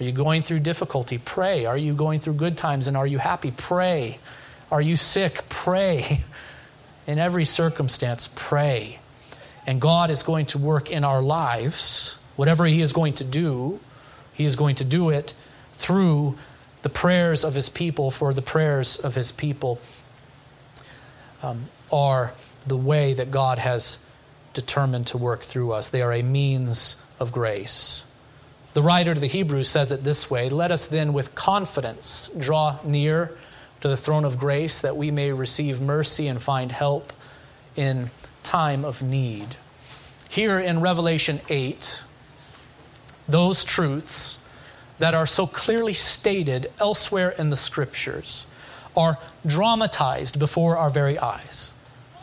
Are 0.00 0.04
you 0.04 0.12
going 0.12 0.42
through 0.42 0.60
difficulty? 0.60 1.18
Pray. 1.18 1.66
Are 1.66 1.76
you 1.76 1.94
going 1.94 2.18
through 2.18 2.34
good 2.34 2.56
times 2.56 2.86
and 2.88 2.96
are 2.96 3.06
you 3.06 3.18
happy? 3.18 3.52
Pray. 3.56 4.18
Are 4.70 4.80
you 4.80 4.96
sick? 4.96 5.48
Pray. 5.48 6.20
In 7.06 7.18
every 7.18 7.44
circumstance, 7.44 8.28
pray. 8.34 9.00
And 9.66 9.80
God 9.80 10.10
is 10.10 10.22
going 10.22 10.46
to 10.46 10.58
work 10.58 10.90
in 10.90 11.04
our 11.04 11.20
lives. 11.20 12.16
Whatever 12.36 12.64
He 12.64 12.80
is 12.80 12.92
going 12.92 13.14
to 13.14 13.24
do, 13.24 13.80
He 14.34 14.44
is 14.44 14.54
going 14.54 14.76
to 14.76 14.84
do 14.84 15.10
it 15.10 15.34
through 15.72 16.38
the 16.82 16.88
prayers 16.88 17.44
of 17.44 17.54
His 17.54 17.68
people, 17.68 18.10
for 18.10 18.32
the 18.32 18.42
prayers 18.42 18.96
of 18.96 19.16
His 19.16 19.32
people 19.32 19.80
um, 21.42 21.68
are 21.92 22.32
the 22.66 22.76
way 22.76 23.14
that 23.14 23.30
God 23.30 23.58
has 23.58 24.04
determined 24.54 25.08
to 25.08 25.18
work 25.18 25.42
through 25.42 25.72
us. 25.72 25.88
They 25.90 26.02
are 26.02 26.12
a 26.12 26.22
means 26.22 27.04
of 27.18 27.32
grace. 27.32 28.04
The 28.74 28.82
writer 28.82 29.12
to 29.12 29.20
the 29.20 29.26
Hebrews 29.26 29.68
says 29.68 29.92
it 29.92 30.02
this 30.02 30.30
way 30.30 30.48
Let 30.48 30.70
us 30.70 30.86
then 30.86 31.12
with 31.12 31.34
confidence 31.34 32.30
draw 32.38 32.78
near 32.84 33.32
to 33.82 33.88
the 33.88 33.96
throne 33.96 34.24
of 34.24 34.38
grace 34.38 34.80
that 34.80 34.96
we 34.96 35.10
may 35.10 35.32
receive 35.32 35.80
mercy 35.80 36.26
and 36.26 36.40
find 36.40 36.72
help 36.72 37.12
in 37.76 38.10
time 38.42 38.84
of 38.84 39.02
need. 39.02 39.56
Here 40.28 40.58
in 40.58 40.80
Revelation 40.80 41.40
8, 41.50 42.02
those 43.28 43.64
truths 43.64 44.38
that 44.98 45.14
are 45.14 45.26
so 45.26 45.46
clearly 45.46 45.94
stated 45.94 46.70
elsewhere 46.80 47.30
in 47.30 47.50
the 47.50 47.56
scriptures 47.56 48.46
are 48.96 49.18
dramatized 49.44 50.38
before 50.38 50.76
our 50.76 50.90
very 50.90 51.18
eyes. 51.18 51.72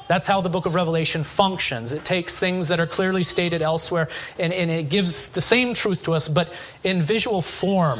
That's 0.09 0.25
how 0.25 0.41
the 0.41 0.49
book 0.49 0.65
of 0.65 0.73
Revelation 0.73 1.23
functions. 1.23 1.93
It 1.93 2.03
takes 2.03 2.39
things 2.39 2.69
that 2.69 2.79
are 2.79 2.87
clearly 2.87 3.21
stated 3.21 3.61
elsewhere 3.61 4.09
and, 4.39 4.51
and 4.51 4.71
it 4.71 4.89
gives 4.89 5.29
the 5.29 5.39
same 5.39 5.75
truth 5.75 6.01
to 6.05 6.13
us, 6.13 6.27
but 6.27 6.51
in 6.83 6.99
visual 6.99 7.43
form. 7.43 7.99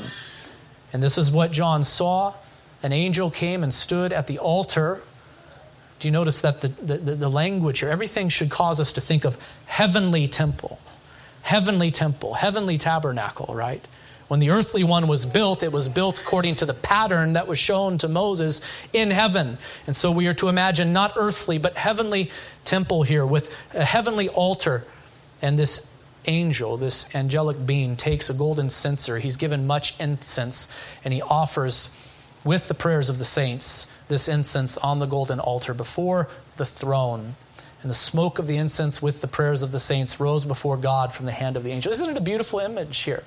And 0.91 1.03
this 1.03 1.19
is 1.19 1.31
what 1.31 1.51
John 1.51 1.83
saw. 1.83 2.33
An 2.81 2.93
angel 2.93 3.29
came 3.29 3.61
and 3.61 3.71
stood 3.71 4.11
at 4.11 4.25
the 4.25 4.39
altar. 4.39 5.03
Do 5.99 6.07
you 6.07 6.11
notice 6.11 6.41
that 6.41 6.61
the, 6.61 6.69
the, 6.69 6.97
the 6.97 7.29
language 7.29 7.81
here, 7.81 7.89
everything 7.89 8.29
should 8.29 8.49
cause 8.49 8.79
us 8.79 8.93
to 8.93 9.01
think 9.01 9.23
of 9.23 9.37
heavenly 9.67 10.27
temple, 10.27 10.79
heavenly 11.43 11.91
temple, 11.91 12.33
heavenly 12.33 12.79
tabernacle, 12.79 13.53
right? 13.53 13.87
When 14.29 14.39
the 14.39 14.51
earthly 14.51 14.83
one 14.83 15.07
was 15.07 15.25
built, 15.25 15.63
it 15.63 15.71
was 15.71 15.89
built 15.89 16.21
according 16.21 16.57
to 16.57 16.65
the 16.67 16.75
pattern 16.75 17.33
that 17.33 17.47
was 17.47 17.57
shown 17.57 17.97
to 17.97 18.07
Moses 18.07 18.61
in 18.93 19.09
heaven. 19.09 19.57
And 19.87 19.95
so 19.95 20.11
we 20.11 20.27
are 20.27 20.35
to 20.35 20.49
imagine 20.49 20.93
not 20.93 21.13
earthly, 21.17 21.57
but 21.57 21.75
heavenly 21.75 22.29
temple 22.63 23.01
here 23.01 23.25
with 23.25 23.53
a 23.73 23.83
heavenly 23.83 24.29
altar. 24.29 24.85
And 25.41 25.57
this 25.57 25.89
angel, 26.25 26.77
this 26.77 27.13
angelic 27.15 27.65
being, 27.65 27.95
takes 27.95 28.29
a 28.29 28.35
golden 28.35 28.69
censer. 28.69 29.17
He's 29.17 29.35
given 29.35 29.65
much 29.65 29.99
incense, 29.99 30.67
and 31.03 31.11
he 31.11 31.23
offers, 31.23 31.89
with 32.43 32.67
the 32.67 32.75
prayers 32.75 33.09
of 33.09 33.17
the 33.17 33.25
saints, 33.25 33.91
this 34.09 34.27
incense 34.27 34.77
on 34.77 34.99
the 34.99 35.07
golden 35.07 35.39
altar 35.39 35.73
before 35.73 36.29
the 36.57 36.67
throne. 36.67 37.35
And 37.81 37.89
the 37.89 37.95
smoke 37.95 38.37
of 38.37 38.45
the 38.45 38.57
incense 38.57 39.01
with 39.01 39.21
the 39.21 39.27
prayers 39.27 39.63
of 39.63 39.71
the 39.71 39.79
saints 39.79 40.19
rose 40.19 40.45
before 40.45 40.77
God 40.77 41.13
from 41.13 41.25
the 41.25 41.31
hand 41.31 41.57
of 41.57 41.63
the 41.63 41.71
angel. 41.71 41.91
Isn't 41.91 42.11
it 42.11 42.17
a 42.17 42.21
beautiful 42.21 42.59
image 42.59 42.99
here? 42.99 43.23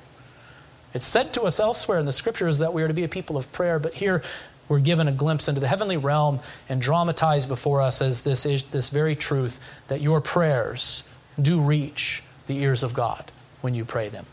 It's 0.95 1.07
said 1.07 1.33
to 1.35 1.43
us 1.43 1.59
elsewhere 1.59 1.99
in 1.99 2.07
the 2.07 2.13
scriptures 2.13 2.59
that 2.59 2.73
we 2.73 2.83
are 2.83 2.89
to 2.89 2.95
be 2.95 3.05
a 3.05 3.09
people 3.09 3.37
of 3.37 3.51
prayer, 3.53 3.79
but 3.79 3.95
here 3.95 4.23
we're 4.69 4.81
given 4.81 5.09
a 5.09 5.13
glimpse 5.13 5.49
into 5.49 5.61
the 5.61 5.69
heavenly 5.69 5.97
realm 5.97 6.41
and 6.69 6.81
dramatized 6.81 7.49
before 7.49 7.81
us 7.81 8.01
as 8.03 8.23
this, 8.23 8.47
is, 8.47 8.63
this 8.65 8.91
very 8.91 9.15
truth 9.15 9.61
that 9.89 10.01
your 10.01 10.21
prayers 10.21 11.05
do 11.41 11.61
reach 11.61 12.23
the 12.47 12.59
ears 12.59 12.83
of 12.83 12.95
God 12.95 13.31
when 13.61 13.75
you 13.75 13.85
pray 13.85 14.09
them. 14.09 14.27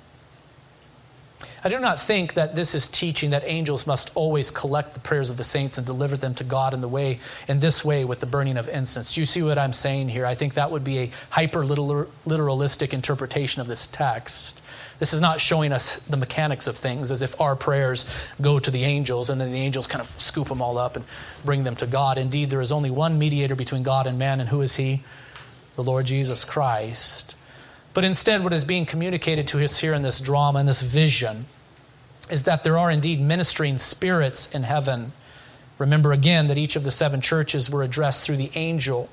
I 1.63 1.67
do 1.69 1.79
not 1.79 1.99
think 1.99 2.35
that 2.35 2.55
this 2.55 2.73
is 2.73 2.87
teaching 2.87 3.31
that 3.31 3.43
angels 3.45 3.85
must 3.85 4.11
always 4.15 4.49
collect 4.49 4.93
the 4.93 4.99
prayers 5.01 5.29
of 5.29 5.35
the 5.35 5.43
saints 5.43 5.77
and 5.77 5.85
deliver 5.85 6.15
them 6.15 6.33
to 6.35 6.43
God 6.45 6.73
in 6.73 6.79
the 6.79 6.87
way 6.87 7.19
in 7.49 7.59
this 7.59 7.83
way 7.83 8.05
with 8.05 8.21
the 8.21 8.25
burning 8.25 8.57
of 8.57 8.69
incense. 8.69 9.13
Do 9.13 9.21
you 9.21 9.25
see 9.25 9.43
what 9.43 9.57
I'm 9.57 9.73
saying 9.73 10.09
here? 10.09 10.25
I 10.25 10.35
think 10.35 10.53
that 10.53 10.71
would 10.71 10.85
be 10.85 10.99
a 10.99 11.11
hyper 11.29 11.63
literalistic 11.63 12.93
interpretation 12.93 13.61
of 13.61 13.67
this 13.67 13.87
text. 13.87 14.61
This 14.99 15.13
is 15.13 15.21
not 15.21 15.39
showing 15.39 15.71
us 15.71 15.97
the 16.01 16.17
mechanics 16.17 16.67
of 16.67 16.75
things 16.75 17.09
as 17.09 17.21
if 17.21 17.39
our 17.39 17.55
prayers 17.55 18.05
go 18.41 18.59
to 18.59 18.69
the 18.69 18.83
angels 18.83 19.29
and 19.29 19.39
then 19.39 19.51
the 19.51 19.59
angels 19.59 19.87
kind 19.87 20.01
of 20.01 20.07
scoop 20.21 20.49
them 20.49 20.61
all 20.61 20.77
up 20.77 20.97
and 20.97 21.05
bring 21.45 21.63
them 21.63 21.77
to 21.77 21.87
God. 21.87 22.17
Indeed, 22.17 22.49
there 22.49 22.61
is 22.61 22.73
only 22.73 22.91
one 22.91 23.17
mediator 23.17 23.55
between 23.55 23.83
God 23.83 24.07
and 24.07 24.19
man, 24.19 24.41
and 24.41 24.49
who 24.49 24.61
is 24.61 24.75
he? 24.75 25.03
The 25.77 25.83
Lord 25.83 26.05
Jesus 26.05 26.43
Christ. 26.43 27.35
But 27.93 28.03
instead, 28.03 28.43
what 28.43 28.51
is 28.51 28.65
being 28.65 28.85
communicated 28.85 29.47
to 29.47 29.63
us 29.63 29.79
here 29.79 29.93
in 29.93 30.01
this 30.01 30.19
drama, 30.19 30.59
in 30.59 30.65
this 30.65 30.81
vision, 30.81 31.45
is 32.29 32.43
that 32.43 32.63
there 32.63 32.77
are 32.77 32.91
indeed 32.91 33.21
ministering 33.21 33.77
spirits 33.77 34.53
in 34.53 34.63
heaven. 34.63 35.13
Remember 35.77 36.11
again 36.11 36.47
that 36.47 36.57
each 36.57 36.75
of 36.75 36.83
the 36.83 36.91
seven 36.91 37.21
churches 37.21 37.69
were 37.69 37.83
addressed 37.83 38.25
through 38.25 38.35
the 38.35 38.51
angel 38.53 39.09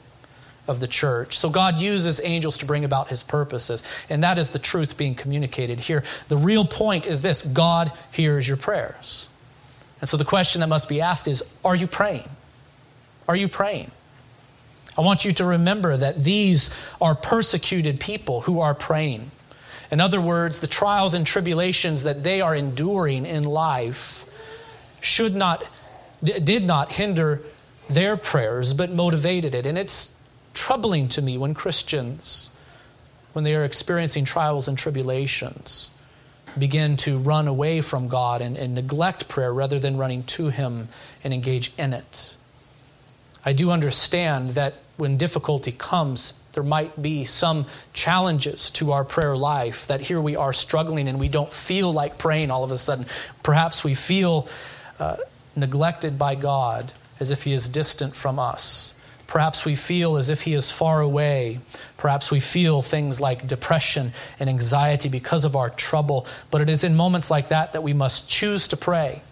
of 0.69 0.81
the 0.81 0.87
church. 0.87 1.39
So 1.39 1.49
God 1.49 1.81
uses 1.81 2.21
angels 2.23 2.59
to 2.59 2.67
bring 2.67 2.85
about 2.85 3.09
his 3.09 3.23
purposes. 3.23 3.83
And 4.09 4.23
that 4.25 4.39
is 4.39 4.51
the 4.51 4.59
truth 4.59 4.97
being 4.97 5.15
communicated 5.15 5.79
here. 5.79 6.03
The 6.29 6.37
real 6.37 6.65
point 6.65 7.07
is 7.07 7.23
this 7.23 7.43
God 7.43 7.93
hears 8.13 8.47
your 8.47 8.57
prayers. 8.57 9.29
And 10.01 10.09
so 10.09 10.17
the 10.17 10.25
question 10.25 10.61
that 10.61 10.69
must 10.69 10.89
be 10.89 11.01
asked 11.01 11.29
is 11.29 11.43
Are 11.65 11.77
you 11.77 11.87
praying? 11.87 12.29
Are 13.29 13.37
you 13.37 13.49
praying? 13.49 13.91
I 14.99 15.03
want 15.03 15.25
you 15.25 15.33
to 15.33 15.45
remember 15.45 15.97
that 15.97 16.23
these 16.23 16.71
are 17.01 17.15
persecuted 17.15 18.01
people 18.01 18.43
who 18.43 18.61
are 18.61 18.75
praying. 18.75 19.31
In 19.91 20.01
other 20.01 20.21
words, 20.21 20.61
the 20.61 20.67
trials 20.67 21.15
and 21.15 21.27
tribulations 21.27 22.05
that 22.05 22.23
they 22.23 22.41
are 22.41 22.55
enduring 22.55 23.27
in 23.27 23.45
life 23.45 24.25
should 25.01 25.35
not 25.35 25.65
did 26.23 26.65
not 26.65 26.91
hinder 26.93 27.43
their 27.89 28.17
prayers 28.17 28.75
but 28.75 28.91
motivated 28.91 29.55
it. 29.55 29.67
And 29.67 29.77
it's 29.77 30.16
troubling 30.57 31.07
to 31.09 31.23
me 31.23 31.39
when 31.39 31.55
Christians, 31.55 32.51
when 33.33 33.45
they 33.45 33.55
are 33.55 33.65
experiencing 33.65 34.25
trials 34.25 34.67
and 34.67 34.77
tribulations, 34.77 35.91
begin 36.59 36.97
to 36.97 37.19
run 37.19 37.47
away 37.47 37.83
from 37.83 38.09
God 38.09 38.41
and, 38.41 38.57
and 38.57 38.75
neglect 38.75 39.29
prayer 39.29 39.53
rather 39.53 39.79
than 39.79 39.97
running 39.97 40.25
to 40.25 40.49
Him 40.49 40.89
and 41.23 41.35
engage 41.35 41.73
in 41.79 41.93
it. 41.93 42.37
I 43.45 43.53
do 43.53 43.71
understand 43.71 44.51
that 44.51 44.75
when 44.97 45.19
difficulty 45.19 45.71
comes, 45.71 46.33
there 46.55 46.63
might 46.63 47.01
be 47.01 47.25
some 47.25 47.67
challenges 47.93 48.71
to 48.71 48.93
our 48.93 49.05
prayer 49.05 49.37
life, 49.37 49.87
that 49.89 50.01
here 50.01 50.21
we 50.21 50.35
are 50.35 50.55
struggling 50.55 51.07
and 51.07 51.21
we 51.21 51.29
don't 51.29 51.53
feel 51.53 51.93
like 51.93 52.17
praying 52.17 52.51
all 52.51 52.65
of 52.65 52.73
a 52.73 52.79
sudden. 52.79 53.05
Perhaps 53.43 53.85
we 53.85 53.93
feel 53.93 54.49
uh, 54.99 55.17
neglected 55.55 56.19
by 56.19 56.35
God 56.35 56.93
as 57.21 57.31
if 57.31 57.43
He 57.45 57.53
is 57.53 57.69
distant 57.69 58.17
from 58.17 58.39
us. 58.39 58.95
Perhaps 59.27 59.65
we 59.65 59.75
feel 59.75 60.17
as 60.17 60.31
if 60.31 60.43
He 60.43 60.55
is 60.55 60.71
far 60.71 61.01
away. 61.01 61.59
Perhaps 61.97 62.31
we 62.31 62.41
feel 62.41 62.83
things 62.83 63.21
like 63.21 63.47
depression 63.47 64.13
and 64.39 64.49
anxiety 64.49 65.09
because 65.09 65.45
of 65.45 65.57
our 65.57 65.71
trouble. 65.71 66.27
But 66.51 66.61
it 66.61 66.71
is 66.71 66.85
in 66.85 66.95
moments 66.95 67.31
like 67.31 67.49
that 67.49 67.73
that 67.73 67.83
we 67.83 67.93
must 67.93 68.29
choose 68.31 68.69
to 68.69 68.77
pray. 68.77 69.23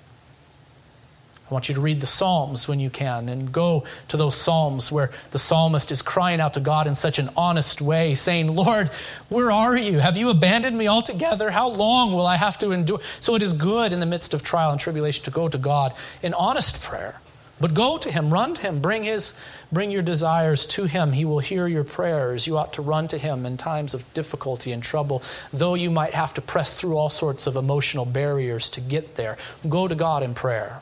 I 1.49 1.53
want 1.53 1.69
you 1.69 1.75
to 1.75 1.81
read 1.81 2.01
the 2.01 2.07
Psalms 2.07 2.67
when 2.67 2.81
you 2.81 2.89
can 2.89 3.29
and 3.29 3.53
go 3.53 3.85
to 4.09 4.17
those 4.17 4.35
Psalms 4.35 4.91
where 4.91 5.11
the 5.31 5.39
psalmist 5.39 5.93
is 5.93 6.01
crying 6.01 6.41
out 6.41 6.55
to 6.55 6.61
God 6.61 6.87
in 6.87 6.95
such 6.95 7.19
an 7.19 7.29
honest 7.37 7.83
way, 7.83 8.15
saying, 8.15 8.49
Lord, 8.49 8.89
where 9.29 9.51
are 9.51 9.77
you? 9.77 9.99
Have 9.99 10.17
you 10.17 10.31
abandoned 10.31 10.77
me 10.77 10.89
altogether? 10.89 11.51
How 11.51 11.69
long 11.69 12.15
will 12.15 12.27
I 12.27 12.39
have 12.39 12.59
to 12.61 12.73
endure? 12.73 12.99
So 13.21 13.35
it 13.35 13.43
is 13.43 13.53
good 13.53 13.93
in 13.93 14.01
the 14.01 14.07
midst 14.07 14.33
of 14.33 14.43
trial 14.43 14.71
and 14.71 14.81
tribulation 14.81 15.25
to 15.25 15.31
go 15.31 15.47
to 15.49 15.59
God 15.59 15.93
in 16.23 16.33
honest 16.33 16.83
prayer. 16.83 17.21
But 17.61 17.75
go 17.75 17.99
to 17.99 18.11
him, 18.11 18.33
run 18.33 18.55
to 18.55 18.61
him, 18.61 18.81
bring 18.81 19.05
his 19.05 19.35
bring 19.75 19.91
your 19.91 20.03
desires 20.03 20.65
to 20.67 20.85
him. 20.85 21.13
He 21.13 21.25
will 21.25 21.41
hear 21.41 21.67
your 21.67 21.85
prayers. 21.85 22.47
You 22.47 22.57
ought 22.57 22.73
to 22.75 22.83
run 22.83 23.09
to 23.09 23.19
him 23.19 23.45
in 23.45 23.57
times 23.57 23.93
of 23.93 24.15
difficulty 24.15 24.73
and 24.73 24.83
trouble, 24.83 25.23
though 25.53 25.75
you 25.75 25.91
might 25.91 26.15
have 26.15 26.33
to 26.35 26.41
press 26.41 26.81
through 26.81 26.97
all 26.97 27.11
sorts 27.11 27.47
of 27.47 27.57
emotional 27.57 28.05
barriers 28.05 28.69
to 28.71 28.81
get 28.81 29.17
there. 29.17 29.37
Go 29.69 29.89
to 29.89 29.95
God 29.95 30.23
in 30.23 30.35
prayer. 30.35 30.81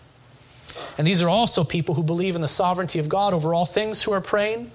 And 0.96 1.06
these 1.06 1.22
are 1.22 1.28
also 1.28 1.64
people 1.64 1.94
who 1.94 2.02
believe 2.02 2.36
in 2.36 2.42
the 2.42 2.48
sovereignty 2.48 2.98
of 2.98 3.08
God 3.08 3.34
over 3.34 3.52
all 3.52 3.66
things 3.66 4.02
who 4.02 4.12
are 4.12 4.20
praying. 4.20 4.70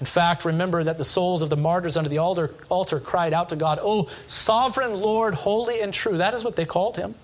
In 0.00 0.06
fact, 0.06 0.44
remember 0.44 0.82
that 0.82 0.98
the 0.98 1.04
souls 1.04 1.42
of 1.42 1.50
the 1.50 1.56
martyrs 1.56 1.96
under 1.96 2.08
the 2.08 2.18
altar, 2.18 2.52
altar 2.68 2.98
cried 2.98 3.32
out 3.32 3.50
to 3.50 3.56
God, 3.56 3.78
Oh, 3.80 4.10
sovereign 4.26 5.00
Lord, 5.00 5.34
holy 5.34 5.80
and 5.80 5.94
true. 5.94 6.16
That 6.16 6.34
is 6.34 6.44
what 6.44 6.56
they 6.56 6.64
called 6.64 6.96
him. 6.96 7.14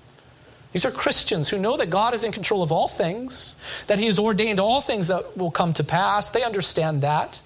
These 0.72 0.84
are 0.84 0.90
Christians 0.90 1.48
who 1.48 1.58
know 1.58 1.76
that 1.76 1.90
God 1.90 2.14
is 2.14 2.24
in 2.24 2.32
control 2.32 2.62
of 2.62 2.70
all 2.70 2.88
things, 2.88 3.56
that 3.86 3.98
He 3.98 4.06
has 4.06 4.18
ordained 4.18 4.60
all 4.60 4.80
things 4.80 5.08
that 5.08 5.36
will 5.36 5.50
come 5.50 5.72
to 5.74 5.84
pass. 5.84 6.30
They 6.30 6.42
understand 6.42 7.02
that. 7.02 7.40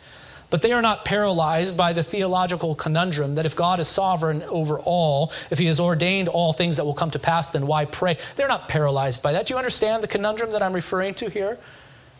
But 0.51 0.61
they 0.61 0.73
are 0.73 0.83
not 0.83 1.07
paralyzed 1.07 1.79
by 1.79 1.95
the 1.95 2.03
theological 2.03 2.75
conundrum 2.75 3.37
that 3.37 3.47
if 3.47 3.57
God 3.57 3.81
is 3.81 3.89
sovereign 3.89 4.43
over 4.43 4.79
all, 4.79 5.33
if 5.51 5.59
He 5.59 5.65
has 5.67 5.81
ordained 5.81 6.29
all 6.29 6.53
things 6.53 6.77
that 6.77 6.85
will 6.85 6.93
come 6.93 7.11
to 7.13 7.19
pass, 7.19 7.49
then 7.49 7.67
why 7.67 7.87
pray? 7.87 8.19
They're 8.37 8.49
not 8.49 8.69
paralyzed 8.69 9.23
by 9.23 9.33
that. 9.33 9.47
Do 9.47 9.55
you 9.55 9.59
understand 9.59 10.03
the 10.03 10.09
conundrum 10.09 10.53
that 10.53 10.63
I'm 10.63 10.75
referring 10.75 11.15
to 11.15 11.31
here? 11.31 11.59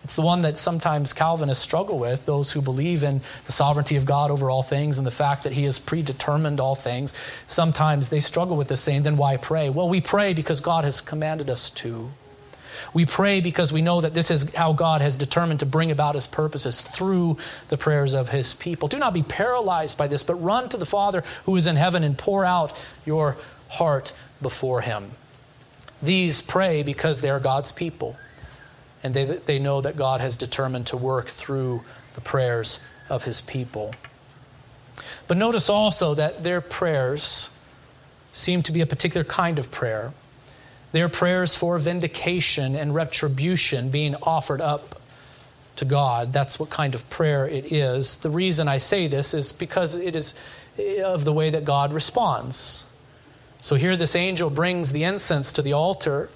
It's 0.05 0.17
the 0.17 0.23
one 0.23 0.43
that 0.43 0.59
sometimes 0.59 1.13
Calvinists 1.13 1.63
struggle 1.63 1.99
with, 1.99 2.27
those 2.27 2.51
who 2.51 2.61
believe 2.61 3.05
in 3.05 3.21
the 3.47 3.53
sovereignty 3.53 3.95
of 3.97 4.05
God 4.05 4.33
over 4.33 4.51
all 4.51 4.63
things 4.63 4.99
and 4.99 5.07
the 5.07 5.13
fact 5.13 5.45
that 5.45 5.53
He 5.53 5.63
has 5.65 5.79
predetermined 5.79 6.59
all 6.59 6.75
things. 6.75 7.15
Sometimes 7.47 8.09
they 8.09 8.19
struggle 8.19 8.57
with 8.57 8.69
this, 8.69 8.81
saying, 8.81 9.05
then 9.05 9.17
why 9.17 9.37
pray? 9.37 9.71
Well, 9.71 9.89
we 9.89 10.01
pray 10.01 10.35
because 10.35 10.61
God 10.61 10.83
has 10.85 11.01
commanded 11.01 11.49
us 11.49 11.71
to. 11.71 12.11
We 12.93 13.07
pray 13.07 13.41
because 13.41 13.73
we 13.73 13.81
know 13.81 14.01
that 14.01 14.13
this 14.13 14.31
is 14.31 14.53
how 14.57 14.73
God 14.73 15.03
has 15.03 15.15
determined 15.15 15.61
to 15.61 15.67
bring 15.67 15.93
about 15.93 16.17
His 16.17 16.27
purposes 16.27 16.83
through 16.83 17.39
the 17.69 17.79
prayers 17.79 18.13
of 18.13 18.29
His 18.29 18.55
people. 18.55 18.89
Do 18.89 18.99
not 18.99 19.15
be 19.15 19.23
paralyzed 19.23 19.97
by 19.97 20.09
this, 20.09 20.25
but 20.25 20.35
run 20.35 20.69
to 20.71 20.77
the 20.77 20.85
Father 20.85 21.23
who 21.45 21.55
is 21.55 21.69
in 21.69 21.77
heaven 21.77 22.03
and 22.03 22.19
pour 22.19 22.45
out 22.45 22.77
your 23.07 23.37
heart 23.69 24.13
before 24.43 24.81
Him. 24.81 25.13
These 26.03 26.43
pray 26.43 26.83
because 26.83 27.21
they 27.21 27.31
are 27.31 27.39
God's 27.39 27.71
people 27.71 28.17
and 29.03 29.15
they, 29.15 29.25
they 29.25 29.59
know 29.59 29.81
that 29.81 29.97
God 29.97 30.21
has 30.21 30.37
determined 30.37 30.87
to 30.89 30.97
work 30.97 31.29
through 31.29 31.83
the 32.15 32.21
prayers 32.21 32.85
of 33.09 33.25
his 33.25 33.41
people. 33.41 33.95
But 35.27 35.37
notice 35.37 35.69
also 35.69 36.15
that 36.15 36.43
their 36.43 36.61
prayers 36.61 37.51
seem 38.33 38.63
to 38.63 38.73
be 38.73 38.81
a 38.81 38.87
particular 38.87 39.25
kind 39.25 39.59
of 39.59 39.71
prayer. 39.71 40.13
Their 40.93 41.09
prayers 41.09 41.57
for 41.57 41.79
vindication 41.79 42.77
and 42.77 42.95
retribution 42.95 43.91
being 43.91 44.15
offered 44.23 44.61
up 44.61 45.01
to 45.77 45.85
God. 45.85 46.33
That's 46.33 46.59
what 46.59 46.71
kind 46.71 46.95
of 46.95 47.09
prayer 47.09 47.49
it 47.49 47.73
is. 47.73 48.19
The 48.19 48.31
reason 48.31 48.69
I 48.69 48.77
say 48.77 49.07
this 49.07 49.33
is 49.35 49.53
because 49.53 49.97
it 49.97 50.15
is 50.15 50.35
of 51.05 51.25
the 51.25 51.33
way 51.33 51.51
that 51.51 51.65
God 51.65 51.93
responds. 51.93 52.87
So 53.61 53.77
here, 53.77 53.97
this 53.97 54.17
angel 54.17 54.51
brings 54.51 54.93
the 54.93 55.05
incense 55.05 55.53
to 55.53 55.63
the 55.63 55.73
altar 55.73 56.29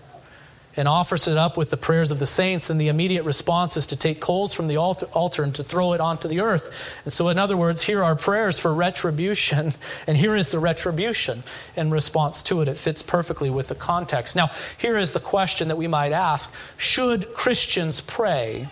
and 0.77 0.87
offers 0.87 1.27
it 1.27 1.37
up 1.37 1.57
with 1.57 1.71
the 1.71 1.77
prayers 1.77 2.11
of 2.11 2.19
the 2.19 2.27
saints, 2.27 2.69
and 2.69 2.81
the 2.81 2.89
immediate 2.89 3.25
response 3.25 3.77
is 3.77 3.87
to 3.87 3.97
take 3.97 4.21
coals 4.21 4.53
from 4.53 4.69
the 4.69 4.77
altar 4.77 5.43
and 5.43 5.55
to 5.55 5.65
throw 5.65 5.95
it 5.95 6.01
onto 6.01 6.29
the 6.29 6.41
earth. 6.41 6.71
And 7.05 7.13
so, 7.13 7.29
in 7.29 7.39
other 7.39 7.57
words, 7.57 7.83
here 7.83 8.03
are 8.03 8.15
prayers 8.15 8.61
for 8.61 8.75
retribution, 8.75 9.73
and 10.07 10.17
here 10.17 10.37
is 10.37 10.51
the 10.51 10.59
retribution 10.59 11.43
in 11.77 11.91
response 11.91 12.43
to 12.45 12.61
it. 12.61 12.69
It 12.69 12.77
fits 12.77 13.03
perfectly 13.03 13.49
with 13.49 13.69
the 13.69 13.75
context. 13.75 14.37
Now, 14.37 14.51
here 14.77 14.99
is 14.99 15.13
the 15.13 15.21
question 15.21 15.69
that 15.69 15.77
we 15.77 15.89
might 15.89 16.13
ask 16.13 16.55
Should 16.77 17.33
Christians 17.33 18.01
pray 18.01 18.69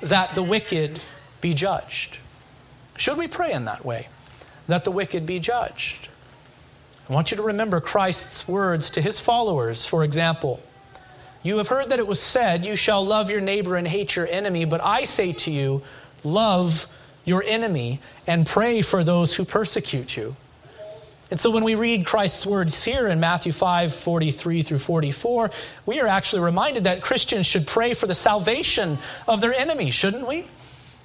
that 0.00 0.34
the 0.34 0.42
wicked 0.42 1.00
be 1.40 1.54
judged? 1.54 2.18
Should 2.96 3.18
we 3.18 3.26
pray 3.26 3.52
in 3.52 3.64
that 3.64 3.84
way, 3.84 4.08
that 4.68 4.84
the 4.84 4.90
wicked 4.90 5.26
be 5.26 5.40
judged? 5.40 6.08
I 7.08 7.12
want 7.12 7.30
you 7.30 7.36
to 7.36 7.42
remember 7.42 7.80
Christ's 7.80 8.46
words 8.46 8.90
to 8.90 9.00
his 9.00 9.20
followers, 9.20 9.84
for 9.84 10.04
example. 10.04 10.62
You 11.42 11.58
have 11.58 11.68
heard 11.68 11.86
that 11.86 11.98
it 11.98 12.06
was 12.06 12.20
said, 12.20 12.66
You 12.66 12.76
shall 12.76 13.04
love 13.04 13.30
your 13.30 13.40
neighbor 13.40 13.76
and 13.76 13.86
hate 13.86 14.14
your 14.14 14.28
enemy. 14.28 14.64
But 14.64 14.80
I 14.82 15.04
say 15.04 15.32
to 15.32 15.50
you, 15.50 15.82
love 16.24 16.86
your 17.24 17.42
enemy 17.44 18.00
and 18.26 18.46
pray 18.46 18.82
for 18.82 19.02
those 19.02 19.34
who 19.34 19.44
persecute 19.44 20.16
you. 20.16 20.36
And 21.30 21.40
so 21.40 21.50
when 21.50 21.64
we 21.64 21.74
read 21.74 22.04
Christ's 22.04 22.46
words 22.46 22.84
here 22.84 23.08
in 23.08 23.18
Matthew 23.18 23.52
5 23.52 23.94
43 23.94 24.62
through 24.62 24.78
44, 24.78 25.50
we 25.86 26.00
are 26.00 26.06
actually 26.06 26.42
reminded 26.42 26.84
that 26.84 27.02
Christians 27.02 27.46
should 27.46 27.66
pray 27.66 27.94
for 27.94 28.06
the 28.06 28.14
salvation 28.14 28.98
of 29.26 29.40
their 29.40 29.54
enemies, 29.54 29.94
shouldn't 29.94 30.28
we? 30.28 30.46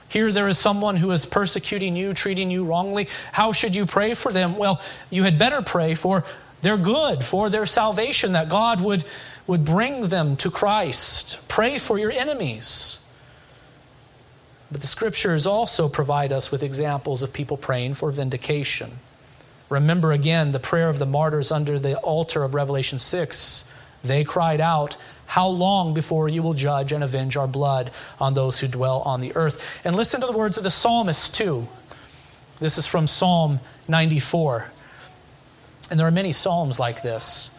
Here 0.09 0.31
there 0.31 0.47
is 0.47 0.57
someone 0.57 0.97
who 0.97 1.11
is 1.11 1.25
persecuting 1.25 1.95
you, 1.95 2.13
treating 2.13 2.51
you 2.51 2.65
wrongly. 2.65 3.07
How 3.31 3.51
should 3.51 3.75
you 3.75 3.85
pray 3.85 4.13
for 4.13 4.31
them? 4.31 4.57
Well, 4.57 4.81
you 5.09 5.23
had 5.23 5.39
better 5.39 5.61
pray 5.61 5.95
for 5.95 6.25
their 6.61 6.77
good, 6.77 7.23
for 7.23 7.49
their 7.49 7.65
salvation, 7.65 8.33
that 8.33 8.49
God 8.49 8.81
would 8.81 9.05
would 9.47 9.63
bring 9.63 10.09
them 10.09 10.35
to 10.37 10.51
Christ. 10.51 11.39
Pray 11.47 11.77
for 11.77 11.97
your 11.97 12.11
enemies. 12.11 12.99
But 14.69 14.81
the 14.81 14.87
scriptures 14.87 15.47
also 15.47 15.87
provide 15.87 16.33
us 16.33 16.51
with 16.51 16.61
examples 16.61 17.23
of 17.23 17.31
people 17.31 17.55
praying 17.55 17.93
for 17.93 18.11
vindication. 18.11 18.91
Remember 19.69 20.11
again 20.11 20.51
the 20.51 20.59
prayer 20.59 20.89
of 20.89 20.99
the 20.99 21.05
martyrs 21.05 21.51
under 21.51 21.79
the 21.79 21.97
altar 21.99 22.43
of 22.43 22.53
Revelation 22.53 22.99
6. 22.99 23.69
They 24.03 24.23
cried 24.23 24.61
out, 24.61 24.97
How 25.25 25.47
long 25.47 25.93
before 25.93 26.27
you 26.27 26.43
will 26.43 26.53
judge 26.53 26.91
and 26.91 27.03
avenge 27.03 27.37
our 27.37 27.47
blood 27.47 27.91
on 28.19 28.33
those 28.33 28.59
who 28.59 28.67
dwell 28.67 29.01
on 29.01 29.21
the 29.21 29.35
earth? 29.35 29.65
And 29.85 29.95
listen 29.95 30.21
to 30.21 30.27
the 30.27 30.37
words 30.37 30.57
of 30.57 30.63
the 30.63 30.71
psalmist, 30.71 31.33
too. 31.33 31.67
This 32.59 32.77
is 32.77 32.87
from 32.87 33.07
Psalm 33.07 33.59
94. 33.87 34.71
And 35.89 35.99
there 35.99 36.07
are 36.07 36.11
many 36.11 36.33
psalms 36.33 36.79
like 36.79 37.01
this. 37.01 37.51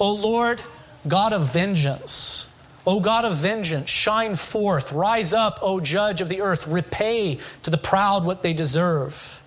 O 0.00 0.12
Lord, 0.12 0.60
God 1.08 1.32
of 1.32 1.52
vengeance. 1.52 2.48
O 2.86 3.00
God 3.00 3.24
of 3.24 3.34
vengeance, 3.34 3.90
shine 3.90 4.36
forth. 4.36 4.92
Rise 4.92 5.34
up, 5.34 5.58
O 5.60 5.80
judge 5.80 6.20
of 6.20 6.28
the 6.28 6.40
earth. 6.40 6.68
Repay 6.68 7.38
to 7.64 7.70
the 7.70 7.76
proud 7.76 8.24
what 8.24 8.42
they 8.42 8.52
deserve. 8.52 9.42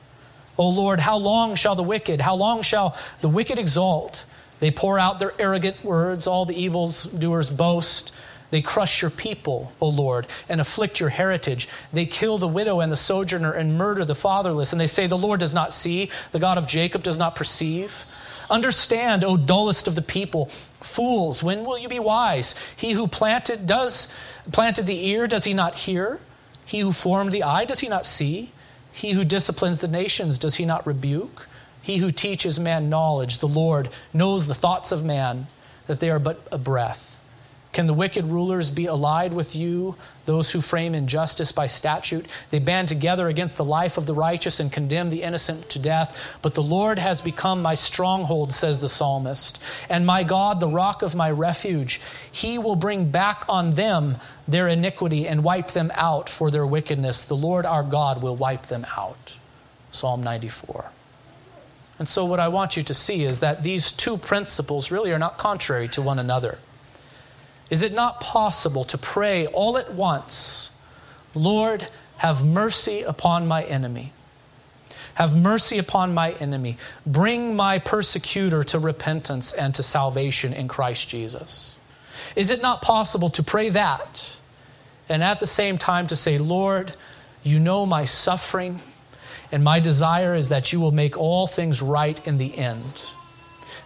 O 0.57 0.69
Lord, 0.69 0.99
how 0.99 1.17
long 1.17 1.55
shall 1.55 1.75
the 1.75 1.83
wicked, 1.83 2.19
how 2.19 2.35
long 2.35 2.63
shall 2.63 2.97
the 3.21 3.29
wicked 3.29 3.57
exalt? 3.57 4.25
They 4.59 4.71
pour 4.71 4.99
out 4.99 5.19
their 5.19 5.33
arrogant 5.39 5.85
words, 5.85 6.27
all 6.27 6.43
the 6.43 6.61
evildoers 6.61 7.49
boast. 7.49 8.13
They 8.51 8.61
crush 8.61 9.01
your 9.01 9.11
people, 9.11 9.71
O 9.79 9.87
Lord, 9.87 10.27
and 10.49 10.59
afflict 10.59 10.99
your 10.99 11.09
heritage. 11.09 11.69
They 11.93 12.05
kill 12.05 12.37
the 12.37 12.47
widow 12.47 12.81
and 12.81 12.91
the 12.91 12.97
sojourner 12.97 13.53
and 13.53 13.77
murder 13.77 14.03
the 14.03 14.15
fatherless. 14.15 14.73
And 14.73 14.81
they 14.81 14.87
say, 14.87 15.07
The 15.07 15.17
Lord 15.17 15.39
does 15.39 15.53
not 15.53 15.71
see, 15.71 16.09
the 16.31 16.39
God 16.39 16.57
of 16.57 16.67
Jacob 16.67 17.03
does 17.03 17.19
not 17.19 17.35
perceive. 17.35 18.05
Understand, 18.49 19.23
O 19.23 19.37
dullest 19.37 19.87
of 19.87 19.95
the 19.95 20.01
people, 20.01 20.45
fools, 20.81 21.43
when 21.43 21.65
will 21.65 21.77
you 21.77 21.87
be 21.87 21.99
wise? 21.99 22.55
He 22.75 22.93
who 22.93 23.07
planted 23.07 23.67
does 23.67 24.13
planted 24.51 24.87
the 24.87 25.07
ear, 25.09 25.27
does 25.27 25.43
he 25.43 25.53
not 25.53 25.75
hear? 25.75 26.19
He 26.65 26.79
who 26.79 26.91
formed 26.91 27.31
the 27.31 27.43
eye, 27.43 27.65
does 27.65 27.79
he 27.79 27.87
not 27.87 28.05
see? 28.05 28.51
He 28.91 29.11
who 29.11 29.23
disciplines 29.23 29.81
the 29.81 29.87
nations, 29.87 30.37
does 30.37 30.55
he 30.55 30.65
not 30.65 30.85
rebuke? 30.85 31.47
He 31.81 31.97
who 31.97 32.11
teaches 32.11 32.59
man 32.59 32.89
knowledge, 32.89 33.39
the 33.39 33.47
Lord, 33.47 33.89
knows 34.13 34.47
the 34.47 34.55
thoughts 34.55 34.91
of 34.91 35.05
man, 35.05 35.47
that 35.87 35.99
they 35.99 36.09
are 36.09 36.19
but 36.19 36.45
a 36.51 36.57
breath. 36.57 37.08
Can 37.71 37.85
the 37.85 37.93
wicked 37.93 38.25
rulers 38.25 38.71
be 38.71 38.87
allied 38.87 39.31
with 39.31 39.55
you, 39.55 39.95
those 40.25 40.51
who 40.51 40.59
frame 40.59 40.95
injustice 40.95 41.51
by 41.51 41.67
statute? 41.67 42.25
They 42.49 42.57
band 42.57 42.87
together 42.87 43.27
against 43.27 43.57
the 43.57 43.63
life 43.63 43.97
of 43.97 44.07
the 44.07 44.15
righteous 44.15 44.59
and 44.59 44.71
condemn 44.71 45.11
the 45.11 45.21
innocent 45.21 45.69
to 45.69 45.79
death. 45.79 46.39
But 46.41 46.55
the 46.55 46.63
Lord 46.63 46.97
has 46.97 47.21
become 47.21 47.61
my 47.61 47.75
stronghold, 47.75 48.53
says 48.53 48.79
the 48.79 48.89
psalmist, 48.89 49.59
and 49.87 50.03
my 50.03 50.23
God, 50.23 50.59
the 50.59 50.67
rock 50.67 51.03
of 51.03 51.15
my 51.15 51.29
refuge. 51.29 52.01
He 52.31 52.57
will 52.57 52.75
bring 52.75 53.11
back 53.11 53.45
on 53.47 53.71
them 53.71 54.17
their 54.47 54.67
iniquity 54.67 55.27
and 55.27 55.43
wipe 55.43 55.69
them 55.69 55.91
out 55.93 56.27
for 56.27 56.49
their 56.49 56.65
wickedness. 56.65 57.23
The 57.23 57.35
Lord 57.35 57.67
our 57.67 57.83
God 57.83 58.23
will 58.23 58.35
wipe 58.35 58.63
them 58.63 58.85
out. 58.97 59.35
Psalm 59.91 60.23
94. 60.23 60.91
And 61.99 62.07
so, 62.07 62.25
what 62.25 62.39
I 62.39 62.47
want 62.47 62.77
you 62.77 62.83
to 62.83 62.93
see 62.93 63.25
is 63.25 63.41
that 63.41 63.61
these 63.61 63.91
two 63.91 64.17
principles 64.17 64.89
really 64.89 65.11
are 65.11 65.19
not 65.19 65.37
contrary 65.37 65.87
to 65.89 66.01
one 66.01 66.17
another. 66.17 66.57
Is 67.69 67.83
it 67.83 67.93
not 67.93 68.19
possible 68.19 68.83
to 68.85 68.97
pray 68.97 69.45
all 69.47 69.77
at 69.77 69.93
once, 69.93 70.71
Lord, 71.35 71.87
have 72.17 72.45
mercy 72.45 73.01
upon 73.01 73.47
my 73.47 73.63
enemy? 73.63 74.11
Have 75.13 75.35
mercy 75.35 75.77
upon 75.77 76.13
my 76.13 76.31
enemy. 76.33 76.77
Bring 77.05 77.55
my 77.55 77.79
persecutor 77.79 78.63
to 78.65 78.79
repentance 78.79 79.51
and 79.53 79.75
to 79.75 79.83
salvation 79.83 80.53
in 80.53 80.67
Christ 80.67 81.09
Jesus. 81.09 81.77
Is 82.35 82.51
it 82.51 82.61
not 82.61 82.81
possible 82.81 83.29
to 83.29 83.43
pray 83.43 83.69
that 83.69 84.37
and 85.09 85.23
at 85.23 85.39
the 85.39 85.47
same 85.47 85.77
time 85.77 86.07
to 86.07 86.15
say, 86.15 86.37
Lord, 86.37 86.93
you 87.43 87.59
know 87.59 87.85
my 87.85 88.05
suffering, 88.05 88.79
and 89.51 89.63
my 89.63 89.79
desire 89.79 90.35
is 90.35 90.49
that 90.49 90.71
you 90.71 90.79
will 90.79 90.91
make 90.91 91.17
all 91.17 91.47
things 91.47 91.81
right 91.81 92.25
in 92.27 92.37
the 92.37 92.55
end, 92.55 93.09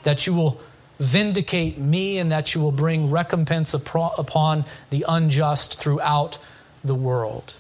that 0.04 0.28
you 0.28 0.34
will 0.34 0.60
vindicate 0.99 1.77
me 1.77 2.17
and 2.17 2.32
that 2.32 2.53
you 2.53 2.62
will 2.62 2.71
bring 2.71 3.10
recompense 3.10 3.73
upon 3.73 4.65
the 4.89 5.06
unjust 5.08 5.79
throughout 5.79 6.38
the 6.84 6.95
world. 6.95 7.53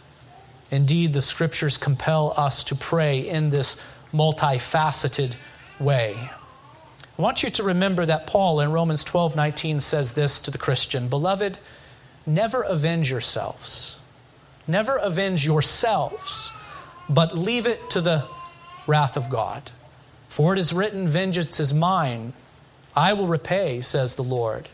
Indeed, 0.71 1.13
the 1.13 1.21
scriptures 1.21 1.77
compel 1.77 2.33
us 2.35 2.63
to 2.65 2.75
pray 2.75 3.19
in 3.19 3.49
this 3.49 3.81
multifaceted 4.11 5.35
way. 5.79 6.15
I 6.17 7.21
want 7.21 7.43
you 7.43 7.49
to 7.51 7.63
remember 7.63 8.05
that 8.05 8.25
Paul 8.25 8.59
in 8.59 8.71
Romans 8.71 9.03
12 9.03 9.35
19 9.35 9.81
says 9.81 10.13
this 10.13 10.39
to 10.41 10.51
the 10.51 10.57
Christian 10.57 11.09
Beloved, 11.09 11.59
never 12.25 12.63
avenge 12.63 13.11
yourselves. 13.11 13.99
Never 14.67 14.97
avenge 14.97 15.45
yourselves, 15.45 16.51
but 17.09 17.37
leave 17.37 17.67
it 17.67 17.89
to 17.91 18.01
the 18.01 18.25
wrath 18.87 19.17
of 19.17 19.29
God. 19.29 19.71
For 20.29 20.53
it 20.53 20.59
is 20.59 20.73
written, 20.73 21.07
Vengeance 21.07 21.59
is 21.59 21.73
mine, 21.73 22.33
I 22.95 23.13
will 23.13 23.27
repay, 23.27 23.81
says 23.81 24.15
the 24.15 24.23
Lord. 24.23 24.69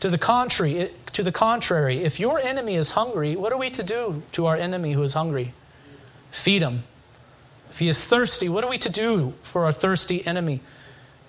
To 0.00 0.10
the 0.10 0.18
contrary, 0.18 0.90
to 1.12 1.22
the 1.22 1.32
contrary, 1.32 1.98
if 1.98 2.20
your 2.20 2.38
enemy 2.38 2.74
is 2.74 2.90
hungry, 2.90 3.36
what 3.36 3.52
are 3.52 3.58
we 3.58 3.70
to 3.70 3.82
do 3.82 4.22
to 4.32 4.46
our 4.46 4.56
enemy 4.56 4.92
who 4.92 5.02
is 5.02 5.14
hungry? 5.14 5.54
Feed 6.30 6.62
him. 6.62 6.82
If 7.70 7.78
he 7.78 7.88
is 7.88 8.04
thirsty, 8.04 8.48
what 8.48 8.64
are 8.64 8.70
we 8.70 8.78
to 8.78 8.90
do 8.90 9.34
for 9.42 9.64
our 9.64 9.72
thirsty 9.72 10.24
enemy? 10.26 10.60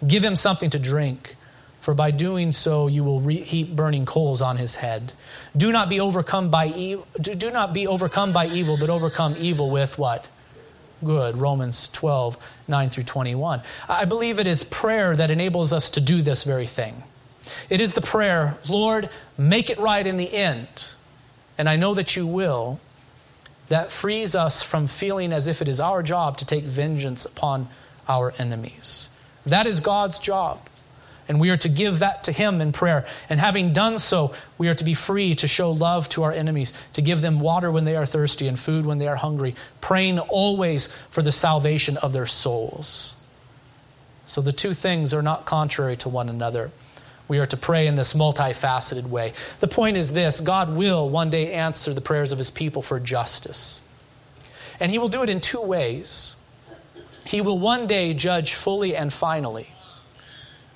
Give 0.06 0.24
him 0.24 0.36
something 0.36 0.70
to 0.72 0.80
drink, 0.80 1.36
for 1.80 1.94
by 1.94 2.12
doing 2.12 2.52
so 2.52 2.88
you 2.88 3.04
will 3.04 3.22
re- 3.22 3.42
heap 3.42 3.76
burning 3.76 4.06
coals 4.06 4.42
on 4.42 4.58
his 4.58 4.76
head. 4.76 5.14
Do 5.56 5.72
not 5.72 5.90
be 5.90 6.00
overcome 6.00 6.50
by. 6.50 6.68
Do 7.22 7.52
not 7.52 7.74
be 7.74 7.88
overcome 7.88 8.34
by 8.34 8.48
evil, 8.48 8.78
but 8.80 8.90
overcome 8.90 9.36
evil 9.40 9.70
with 9.70 9.98
what? 9.98 10.28
Good. 11.06 11.38
Romans 11.38 11.88
12, 11.90 12.38
9 12.68 12.90
through 12.90 13.04
21. 13.04 13.62
I 13.88 14.06
believe 14.06 14.40
it 14.40 14.48
is 14.48 14.64
prayer 14.64 15.16
that 15.16 15.32
enables 15.32 15.72
us 15.72 15.90
to 15.92 16.02
do 16.02 16.22
this 16.22 16.44
very 16.44 16.68
thing. 16.68 17.04
It 17.70 17.80
is 17.80 17.94
the 17.94 18.02
prayer, 18.02 18.58
Lord, 18.68 19.10
make 19.38 19.70
it 19.70 19.78
right 19.78 20.06
in 20.06 20.18
the 20.18 20.34
end. 20.34 20.68
And 21.58 21.70
I 21.70 21.78
know 21.78 21.94
that 21.94 22.16
you 22.16 22.28
will. 22.28 22.80
That 23.70 23.92
frees 23.92 24.36
us 24.36 24.62
from 24.62 24.88
feeling 24.88 25.32
as 25.32 25.48
if 25.48 25.62
it 25.62 25.68
is 25.68 25.80
our 25.80 26.04
job 26.04 26.38
to 26.38 26.46
take 26.46 26.64
vengeance 26.64 27.26
upon 27.26 27.70
our 28.08 28.34
enemies. 28.38 29.10
That 29.46 29.66
is 29.66 29.80
God's 29.80 30.20
job. 30.20 30.60
And 31.28 31.40
we 31.40 31.50
are 31.50 31.58
to 31.58 31.70
give 31.70 32.00
that 32.00 32.26
to 32.26 32.32
Him 32.32 32.62
in 32.62 32.72
prayer. 32.72 33.06
And 33.30 33.40
having 33.40 33.74
done 33.74 33.98
so, 33.98 34.34
we 34.58 34.70
are 34.70 34.76
to 34.76 34.84
be 34.84 34.94
free 34.94 35.34
to 35.36 35.48
show 35.48 35.72
love 35.72 36.08
to 36.10 36.24
our 36.24 36.32
enemies, 36.32 36.72
to 36.94 37.02
give 37.02 37.22
them 37.22 37.40
water 37.40 37.72
when 37.72 37.86
they 37.86 37.96
are 37.96 38.06
thirsty 38.06 38.48
and 38.48 38.60
food 38.60 38.86
when 38.86 39.00
they 39.00 39.08
are 39.08 39.16
hungry, 39.16 39.56
praying 39.82 40.20
always 40.20 40.88
for 41.10 41.22
the 41.22 41.32
salvation 41.32 41.98
of 41.98 42.14
their 42.14 42.28
souls. 42.28 43.16
So 44.26 44.42
the 44.42 44.52
two 44.52 44.74
things 44.74 45.14
are 45.14 45.22
not 45.22 45.46
contrary 45.46 45.98
to 45.98 46.10
one 46.10 46.30
another. 46.30 46.72
We 47.28 47.40
are 47.40 47.46
to 47.48 47.58
pray 47.58 47.88
in 47.88 47.96
this 47.96 48.14
multifaceted 48.14 49.08
way. 49.08 49.34
The 49.60 49.68
point 49.68 49.98
is 49.98 50.14
this 50.14 50.40
God 50.40 50.76
will 50.76 51.10
one 51.10 51.32
day 51.32 51.54
answer 51.54 51.94
the 51.94 52.02
prayers 52.02 52.32
of 52.32 52.38
his 52.38 52.52
people 52.52 52.82
for 52.82 53.00
justice. 53.00 53.82
And 54.80 54.92
he 54.92 55.00
will 55.00 55.08
do 55.08 55.24
it 55.24 55.30
in 55.30 55.42
two 55.42 55.62
ways. 55.62 56.36
He 57.26 57.42
will 57.42 57.58
one 57.58 57.88
day 57.88 58.14
judge 58.14 58.54
fully 58.54 58.96
and 58.96 59.12
finally. 59.12 59.68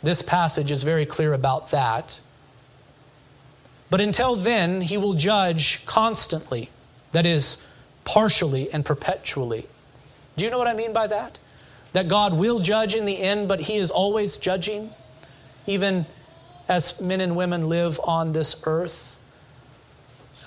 This 0.02 0.22
passage 0.22 0.72
is 0.72 0.84
very 0.84 1.06
clear 1.06 1.34
about 1.34 1.72
that. 1.72 2.20
But 3.90 4.02
until 4.02 4.36
then, 4.36 4.82
he 4.82 4.98
will 4.98 5.14
judge 5.14 5.86
constantly, 5.86 6.70
that 7.12 7.26
is, 7.26 7.66
partially 8.06 8.72
and 8.72 8.86
perpetually. 8.86 9.68
Do 10.38 10.46
you 10.46 10.52
know 10.52 10.58
what 10.58 10.68
I 10.68 10.74
mean 10.74 10.94
by 10.94 11.08
that? 11.08 11.38
That 11.94 12.08
God 12.08 12.38
will 12.38 12.60
judge 12.60 12.96
in 12.96 13.06
the 13.06 13.20
end, 13.20 13.48
but 13.48 13.62
he 13.62 13.76
is 13.76 13.92
always 13.92 14.38
judging, 14.38 14.92
even 15.66 16.06
as 16.68 17.02
men 17.02 17.20
and 17.20 17.36
women 17.36 17.68
live 17.68 18.00
on 18.04 18.32
this 18.32 18.62
earth. 18.66 19.20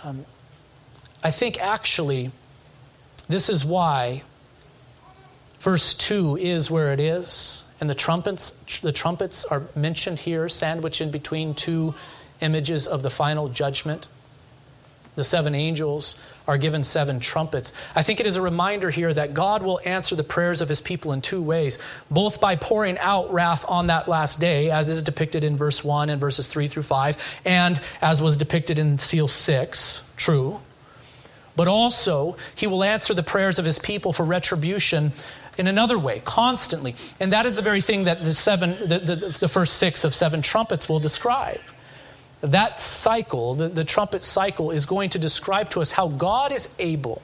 Um, 0.05 0.25
I 1.23 1.31
think 1.31 1.61
actually, 1.61 2.31
this 3.29 3.49
is 3.49 3.65
why 3.65 4.23
verse 5.59 5.95
2 5.95 6.37
is 6.39 6.71
where 6.71 6.93
it 6.93 7.01
is. 7.01 7.65
And 7.83 7.91
the 7.91 7.97
trumpets, 7.97 8.53
the 8.79 8.93
trumpets 8.93 9.45
are 9.45 9.65
mentioned 9.75 10.21
here, 10.21 10.49
sandwiched 10.49 11.01
in 11.01 11.11
between 11.11 11.53
two 11.53 11.97
images 12.41 12.87
of 12.87 13.03
the 13.03 13.11
final 13.11 13.49
judgment. 13.49 14.07
The 15.17 15.25
seven 15.25 15.57
angels 15.57 16.15
are 16.47 16.59
given 16.59 16.85
seven 16.85 17.19
trumpets. 17.19 17.73
I 17.97 18.05
think 18.05 18.21
it 18.21 18.27
is 18.27 18.37
a 18.37 18.41
reminder 18.41 18.91
here 18.91 19.13
that 19.13 19.35
God 19.35 19.65
will 19.65 19.81
answer 19.85 20.15
the 20.15 20.23
prayers 20.23 20.61
of 20.61 20.69
his 20.69 20.81
people 20.81 21.11
in 21.11 21.23
two 21.23 21.43
ways, 21.43 21.81
both 22.09 22.41
by 22.41 22.55
pouring 22.55 22.99
out 22.99 23.33
wrath 23.33 23.65
on 23.69 23.89
that 23.89 24.07
last 24.07 24.39
day, 24.39 24.71
as 24.71 24.89
is 24.89 25.03
depicted 25.03 25.43
in 25.43 25.57
verse 25.57 25.83
1 25.83 26.09
and 26.09 26.21
verses 26.21 26.47
3 26.47 26.69
through 26.69 26.85
5, 26.85 27.41
and 27.45 27.81
as 28.01 28.23
was 28.23 28.37
depicted 28.37 28.79
in 28.79 28.97
seal 28.97 29.27
6, 29.27 30.03
true. 30.17 30.61
But 31.57 31.67
also, 31.67 32.37
he 32.55 32.69
will 32.69 32.85
answer 32.85 33.13
the 33.13 33.25
prayers 33.25 33.59
of 33.59 33.65
his 33.65 33.81
people 33.81 34.13
for 34.13 34.25
retribution 34.25 35.13
in 35.59 35.67
another 35.67 35.99
way, 35.99 36.21
constantly. 36.25 36.95
And 37.21 37.33
that 37.33 37.47
is 37.47 37.57
the 37.57 37.63
very 37.63 37.81
thing 37.81 38.05
that 38.05 38.21
the, 38.21 38.35
seven, 38.35 38.71
the, 38.71 38.99
the, 38.99 39.39
the 39.41 39.49
first 39.49 39.75
six 39.75 40.05
of 40.05 40.15
seven 40.15 40.43
trumpets 40.43 40.89
will 40.89 41.01
describe. 41.01 41.61
That 42.41 42.81
cycle, 42.81 43.55
the, 43.55 43.69
the 43.69 43.85
trumpet 43.85 44.23
cycle, 44.23 44.71
is 44.71 44.87
going 44.87 45.11
to 45.11 45.19
describe 45.19 45.71
to 45.71 45.81
us 45.81 45.93
how 45.93 46.09
God 46.09 46.53
is 46.53 46.75
able 46.79 47.23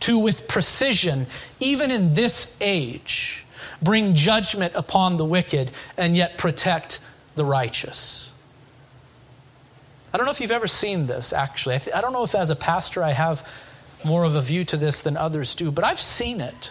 to, 0.00 0.18
with 0.18 0.46
precision, 0.48 1.26
even 1.60 1.90
in 1.90 2.14
this 2.14 2.54
age, 2.60 3.46
bring 3.82 4.14
judgment 4.14 4.74
upon 4.74 5.16
the 5.16 5.24
wicked 5.24 5.70
and 5.96 6.16
yet 6.16 6.36
protect 6.36 7.00
the 7.34 7.44
righteous. 7.44 8.32
I 10.12 10.18
don't 10.18 10.26
know 10.26 10.32
if 10.32 10.40
you've 10.40 10.50
ever 10.50 10.66
seen 10.66 11.06
this, 11.06 11.32
actually. 11.32 11.76
I, 11.76 11.78
th- 11.78 11.96
I 11.96 12.00
don't 12.00 12.12
know 12.12 12.24
if, 12.24 12.34
as 12.34 12.50
a 12.50 12.56
pastor, 12.56 13.02
I 13.02 13.10
have 13.10 13.46
more 14.04 14.24
of 14.24 14.34
a 14.34 14.40
view 14.40 14.64
to 14.64 14.76
this 14.76 15.02
than 15.02 15.16
others 15.16 15.54
do, 15.54 15.70
but 15.70 15.84
I've 15.84 16.00
seen 16.00 16.40
it. 16.40 16.70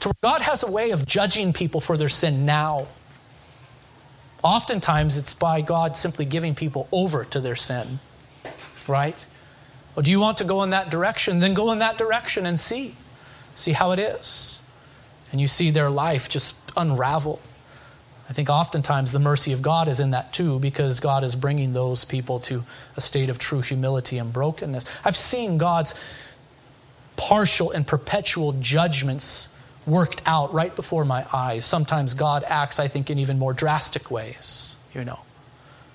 To 0.00 0.08
where 0.08 0.32
God 0.32 0.42
has 0.42 0.62
a 0.62 0.70
way 0.70 0.90
of 0.90 1.06
judging 1.06 1.52
people 1.52 1.80
for 1.80 1.96
their 1.96 2.08
sin 2.08 2.46
now. 2.46 2.86
Oftentimes, 4.42 5.18
it's 5.18 5.34
by 5.34 5.60
God 5.60 5.96
simply 5.96 6.24
giving 6.24 6.54
people 6.54 6.86
over 6.92 7.24
to 7.24 7.40
their 7.40 7.56
sin, 7.56 7.98
right? 8.86 9.26
Well, 9.96 10.04
do 10.04 10.12
you 10.12 10.20
want 10.20 10.38
to 10.38 10.44
go 10.44 10.62
in 10.62 10.70
that 10.70 10.90
direction? 10.90 11.40
Then 11.40 11.54
go 11.54 11.72
in 11.72 11.80
that 11.80 11.98
direction 11.98 12.46
and 12.46 12.58
see. 12.58 12.94
See 13.56 13.72
how 13.72 13.90
it 13.90 13.98
is. 13.98 14.62
And 15.32 15.40
you 15.40 15.48
see 15.48 15.72
their 15.72 15.90
life 15.90 16.28
just 16.28 16.54
unravel. 16.76 17.40
I 18.30 18.32
think 18.32 18.48
oftentimes 18.48 19.10
the 19.10 19.18
mercy 19.18 19.52
of 19.52 19.62
God 19.62 19.88
is 19.88 19.98
in 19.98 20.12
that 20.12 20.32
too, 20.32 20.60
because 20.60 21.00
God 21.00 21.24
is 21.24 21.34
bringing 21.34 21.72
those 21.72 22.04
people 22.04 22.38
to 22.40 22.62
a 22.96 23.00
state 23.00 23.30
of 23.30 23.38
true 23.38 23.62
humility 23.62 24.18
and 24.18 24.32
brokenness. 24.32 24.84
I've 25.04 25.16
seen 25.16 25.58
God's 25.58 26.00
partial 27.16 27.72
and 27.72 27.84
perpetual 27.84 28.52
judgments 28.52 29.56
worked 29.88 30.22
out 30.26 30.52
right 30.52 30.74
before 30.76 31.04
my 31.04 31.24
eyes. 31.32 31.64
Sometimes 31.64 32.14
God 32.14 32.44
acts, 32.46 32.78
I 32.78 32.88
think, 32.88 33.10
in 33.10 33.18
even 33.18 33.38
more 33.38 33.54
drastic 33.54 34.10
ways, 34.10 34.76
you 34.94 35.04
know, 35.04 35.20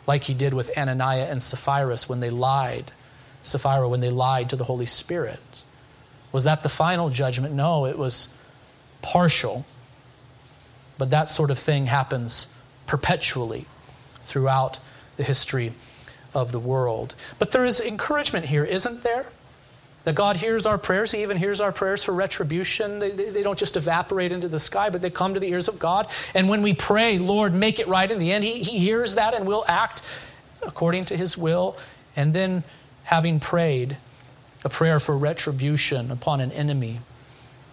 like 0.08 0.24
he 0.24 0.34
did 0.34 0.54
with 0.54 0.76
Ananias 0.78 1.30
and 1.30 1.42
Sapphira 1.42 1.98
when 2.08 2.20
they 2.20 2.30
lied, 2.30 2.92
Sapphira 3.44 3.88
when 3.88 4.02
they 4.02 4.10
lied 4.10 4.50
to 4.50 4.56
the 4.56 4.64
Holy 4.64 4.88
Spirit. 4.88 5.64
Was 6.32 6.46
that 6.46 6.64
the 6.64 6.70
final 6.70 7.10
judgment? 7.10 7.54
No, 7.54 7.86
it 7.86 7.98
was 7.98 8.36
partial. 9.02 9.66
But 10.98 11.12
that 11.12 11.30
sort 11.30 11.52
of 11.52 11.60
thing 11.60 11.86
happens 11.86 12.54
perpetually 12.88 13.66
throughout 14.22 14.80
the 15.18 15.24
history 15.24 15.74
of 16.34 16.52
the 16.52 16.60
world. 16.60 17.14
But 17.38 17.52
there 17.52 17.66
is 17.66 17.80
encouragement 17.80 18.46
here, 18.46 18.66
isn't 18.66 19.04
there? 19.04 19.28
That 20.04 20.16
God 20.16 20.36
hears 20.36 20.66
our 20.66 20.78
prayers. 20.78 21.12
He 21.12 21.22
even 21.24 21.38
hears 21.38 21.62
our 21.62 21.72
prayers 21.72 22.04
for 22.04 22.14
retribution. 22.14 23.00
They, 23.00 23.12
they, 23.12 23.30
they, 23.30 23.44
don't 23.44 23.58
just 23.58 23.78
evaporate 23.78 24.34
into 24.34 24.50
the 24.50 24.60
sky, 24.60 24.90
but 24.90 25.02
they 25.02 25.10
come 25.10 25.34
to 25.34 25.40
the 25.40 25.50
ears 25.50 25.70
of 25.70 25.80
God. 25.80 26.08
And 26.34 26.50
when 26.50 26.62
we 26.62 26.74
pray, 26.74 27.18
Lord, 27.20 27.54
make 27.54 27.80
it 27.80 27.88
right 27.88 28.10
in 28.10 28.20
the 28.20 28.34
end, 28.34 28.44
He, 28.44 28.64
he 28.64 28.80
hears 28.80 29.16
that 29.16 29.34
and 29.34 29.48
will 29.48 29.64
act 29.68 30.02
according 30.62 31.06
to 31.06 31.18
His 31.18 31.38
will. 31.38 31.78
And 32.16 32.34
then, 32.34 32.64
having 33.06 33.40
prayed 33.40 33.98
a 34.66 34.70
prayer 34.70 35.00
for 35.00 35.18
retribution 35.18 36.12
upon 36.12 36.42
an 36.42 36.52
enemy, 36.52 37.00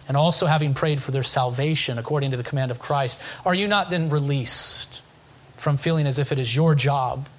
and 0.07 0.17
also 0.17 0.45
having 0.45 0.73
prayed 0.73 1.01
for 1.01 1.11
their 1.11 1.23
salvation 1.23 1.97
according 1.97 2.31
to 2.31 2.37
the 2.37 2.43
command 2.43 2.71
of 2.71 2.79
Christ, 2.79 3.21
are 3.45 3.53
you 3.53 3.67
not 3.67 3.89
then 3.89 4.09
released 4.09 5.01
from 5.55 5.77
feeling 5.77 6.07
as 6.07 6.19
if 6.19 6.31
it 6.31 6.39
is 6.39 6.55
your 6.55 6.75
job 6.75 7.29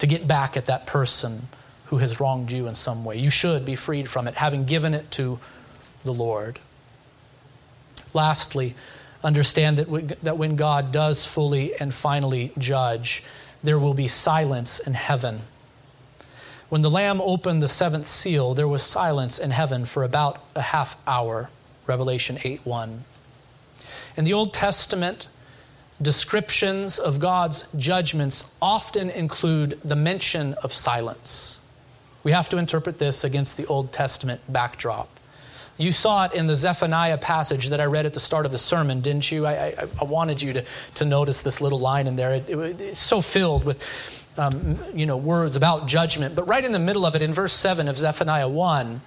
to 0.00 0.06
get 0.06 0.26
back 0.26 0.56
at 0.56 0.66
that 0.66 0.86
person? 0.86 1.48
Who 1.90 1.98
has 1.98 2.20
wronged 2.20 2.52
you 2.52 2.68
in 2.68 2.74
some 2.76 3.04
way. 3.04 3.16
You 3.16 3.30
should 3.30 3.64
be 3.64 3.74
freed 3.74 4.08
from 4.08 4.28
it, 4.28 4.36
having 4.36 4.64
given 4.64 4.94
it 4.94 5.10
to 5.12 5.40
the 6.04 6.14
Lord. 6.14 6.60
Lastly, 8.14 8.76
understand 9.24 9.76
that, 9.76 10.20
that 10.22 10.38
when 10.38 10.54
God 10.54 10.92
does 10.92 11.26
fully 11.26 11.74
and 11.74 11.92
finally 11.92 12.52
judge, 12.56 13.24
there 13.64 13.76
will 13.76 13.94
be 13.94 14.06
silence 14.06 14.78
in 14.78 14.94
heaven. 14.94 15.40
When 16.68 16.82
the 16.82 16.90
Lamb 16.90 17.20
opened 17.20 17.60
the 17.60 17.68
seventh 17.68 18.06
seal, 18.06 18.54
there 18.54 18.68
was 18.68 18.84
silence 18.84 19.40
in 19.40 19.50
heaven 19.50 19.84
for 19.84 20.04
about 20.04 20.40
a 20.54 20.62
half 20.62 20.96
hour. 21.08 21.50
Revelation 21.88 22.38
8 22.44 22.64
1. 22.64 23.04
In 24.16 24.24
the 24.24 24.32
Old 24.32 24.54
Testament, 24.54 25.26
descriptions 26.00 27.00
of 27.00 27.18
God's 27.18 27.68
judgments 27.76 28.54
often 28.62 29.10
include 29.10 29.80
the 29.82 29.96
mention 29.96 30.54
of 30.62 30.72
silence. 30.72 31.59
We 32.22 32.32
have 32.32 32.48
to 32.50 32.58
interpret 32.58 32.98
this 32.98 33.24
against 33.24 33.56
the 33.56 33.66
Old 33.66 33.92
Testament 33.92 34.40
backdrop. 34.48 35.08
You 35.78 35.92
saw 35.92 36.26
it 36.26 36.34
in 36.34 36.46
the 36.46 36.54
Zephaniah 36.54 37.16
passage 37.16 37.70
that 37.70 37.80
I 37.80 37.86
read 37.86 38.04
at 38.04 38.12
the 38.12 38.20
start 38.20 38.44
of 38.44 38.52
the 38.52 38.58
sermon, 38.58 39.00
didn't 39.00 39.32
you? 39.32 39.46
I, 39.46 39.52
I, 39.52 39.74
I 40.02 40.04
wanted 40.04 40.42
you 40.42 40.52
to, 40.52 40.64
to 40.96 41.06
notice 41.06 41.40
this 41.40 41.62
little 41.62 41.78
line 41.78 42.06
in 42.06 42.16
there. 42.16 42.34
It, 42.34 42.50
it, 42.50 42.80
it's 42.82 43.00
so 43.00 43.22
filled 43.22 43.64
with 43.64 43.82
um, 44.36 44.78
you 44.94 45.06
know, 45.06 45.16
words 45.16 45.56
about 45.56 45.88
judgment. 45.88 46.34
But 46.34 46.46
right 46.46 46.64
in 46.64 46.72
the 46.72 46.78
middle 46.78 47.06
of 47.06 47.14
it, 47.14 47.22
in 47.22 47.32
verse 47.32 47.54
7 47.54 47.88
of 47.88 47.96
Zephaniah 47.96 48.48
1, 48.48 49.00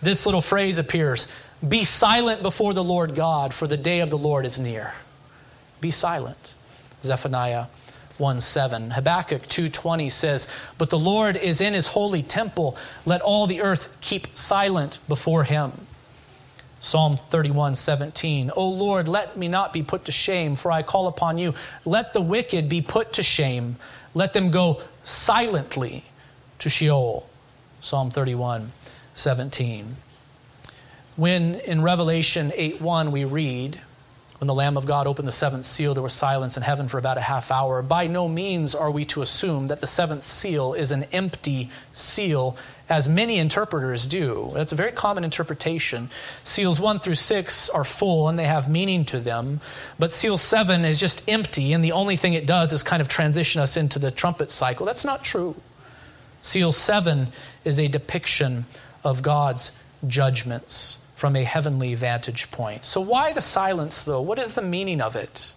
this 0.00 0.24
little 0.24 0.40
phrase 0.40 0.78
appears 0.78 1.26
Be 1.66 1.82
silent 1.82 2.42
before 2.42 2.74
the 2.74 2.84
Lord 2.84 3.16
God, 3.16 3.52
for 3.52 3.66
the 3.66 3.76
day 3.76 4.00
of 4.00 4.10
the 4.10 4.18
Lord 4.18 4.46
is 4.46 4.58
near. 4.58 4.94
Be 5.80 5.90
silent. 5.90 6.54
Zephaniah 7.02 7.66
1 8.18 8.40
7. 8.40 8.90
Habakkuk 8.90 9.42
2.20 9.42 10.10
says, 10.10 10.48
But 10.76 10.90
the 10.90 10.98
Lord 10.98 11.36
is 11.36 11.60
in 11.60 11.74
his 11.74 11.88
holy 11.88 12.22
temple. 12.22 12.76
Let 13.06 13.20
all 13.20 13.46
the 13.46 13.62
earth 13.62 13.96
keep 14.00 14.36
silent 14.36 14.98
before 15.08 15.44
him. 15.44 15.72
Psalm 16.80 17.16
31, 17.16 17.74
17. 17.74 18.52
O 18.54 18.68
Lord, 18.68 19.08
let 19.08 19.36
me 19.36 19.48
not 19.48 19.72
be 19.72 19.82
put 19.82 20.04
to 20.04 20.12
shame, 20.12 20.54
for 20.54 20.70
I 20.70 20.82
call 20.82 21.08
upon 21.08 21.38
you. 21.38 21.54
Let 21.84 22.12
the 22.12 22.20
wicked 22.20 22.68
be 22.68 22.80
put 22.80 23.14
to 23.14 23.22
shame. 23.22 23.76
Let 24.14 24.32
them 24.32 24.50
go 24.50 24.82
silently 25.02 26.04
to 26.60 26.68
Sheol. 26.68 27.28
Psalm 27.80 28.10
31, 28.10 28.72
17. 29.14 29.96
When 31.16 31.56
in 31.56 31.82
Revelation 31.82 32.52
8, 32.54 32.80
1 32.80 33.12
we 33.12 33.24
read, 33.24 33.80
when 34.38 34.46
the 34.46 34.54
Lamb 34.54 34.76
of 34.76 34.86
God 34.86 35.08
opened 35.08 35.26
the 35.26 35.32
seventh 35.32 35.64
seal, 35.64 35.94
there 35.94 36.02
was 36.02 36.12
silence 36.12 36.56
in 36.56 36.62
heaven 36.62 36.86
for 36.86 36.98
about 36.98 37.18
a 37.18 37.22
half 37.22 37.50
hour. 37.50 37.82
By 37.82 38.06
no 38.06 38.28
means 38.28 38.72
are 38.72 38.90
we 38.90 39.04
to 39.06 39.20
assume 39.20 39.66
that 39.66 39.80
the 39.80 39.86
seventh 39.86 40.22
seal 40.22 40.74
is 40.74 40.92
an 40.92 41.04
empty 41.10 41.70
seal, 41.92 42.56
as 42.88 43.08
many 43.08 43.38
interpreters 43.38 44.06
do. 44.06 44.50
That's 44.54 44.70
a 44.70 44.76
very 44.76 44.92
common 44.92 45.24
interpretation. 45.24 46.08
Seals 46.44 46.78
one 46.78 47.00
through 47.00 47.16
six 47.16 47.68
are 47.68 47.82
full 47.82 48.28
and 48.28 48.38
they 48.38 48.44
have 48.44 48.70
meaning 48.70 49.04
to 49.06 49.18
them, 49.18 49.60
but 49.98 50.12
seal 50.12 50.36
seven 50.36 50.84
is 50.84 51.00
just 51.00 51.28
empty, 51.28 51.72
and 51.72 51.82
the 51.82 51.92
only 51.92 52.14
thing 52.14 52.34
it 52.34 52.46
does 52.46 52.72
is 52.72 52.84
kind 52.84 53.00
of 53.00 53.08
transition 53.08 53.60
us 53.60 53.76
into 53.76 53.98
the 53.98 54.12
trumpet 54.12 54.52
cycle. 54.52 54.86
That's 54.86 55.04
not 55.04 55.24
true. 55.24 55.56
Seal 56.40 56.70
seven 56.70 57.28
is 57.64 57.80
a 57.80 57.88
depiction 57.88 58.66
of 59.02 59.22
God's 59.22 59.76
judgments 60.06 60.98
from 61.18 61.34
a 61.34 61.42
heavenly 61.42 61.96
vantage 61.96 62.48
point. 62.52 62.84
So, 62.84 63.00
why 63.00 63.32
the 63.32 63.40
silence, 63.40 64.04
though? 64.04 64.20
What 64.20 64.38
is 64.38 64.54
the 64.54 64.62
meaning 64.62 65.00
of 65.00 65.16
it? 65.16 65.52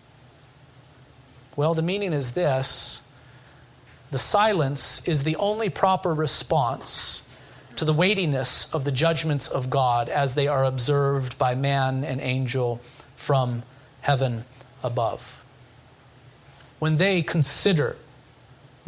Well, 1.55 1.75
the 1.75 1.83
meaning 1.83 2.13
is 2.13 2.31
this 2.31 3.03
the 4.09 4.17
silence 4.17 5.07
is 5.07 5.23
the 5.23 5.35
only 5.35 5.69
proper 5.69 6.15
response 6.15 7.21
to 7.75 7.85
the 7.85 7.93
weightiness 7.93 8.73
of 8.73 8.85
the 8.85 8.91
judgments 8.91 9.47
of 9.47 9.69
God 9.69 10.09
as 10.09 10.33
they 10.33 10.47
are 10.47 10.65
observed 10.65 11.37
by 11.37 11.53
man 11.53 12.03
and 12.03 12.19
angel 12.21 12.81
from 13.15 13.61
heaven 14.01 14.45
above. 14.83 15.45
When 16.79 16.97
they 16.97 17.21
consider 17.21 17.97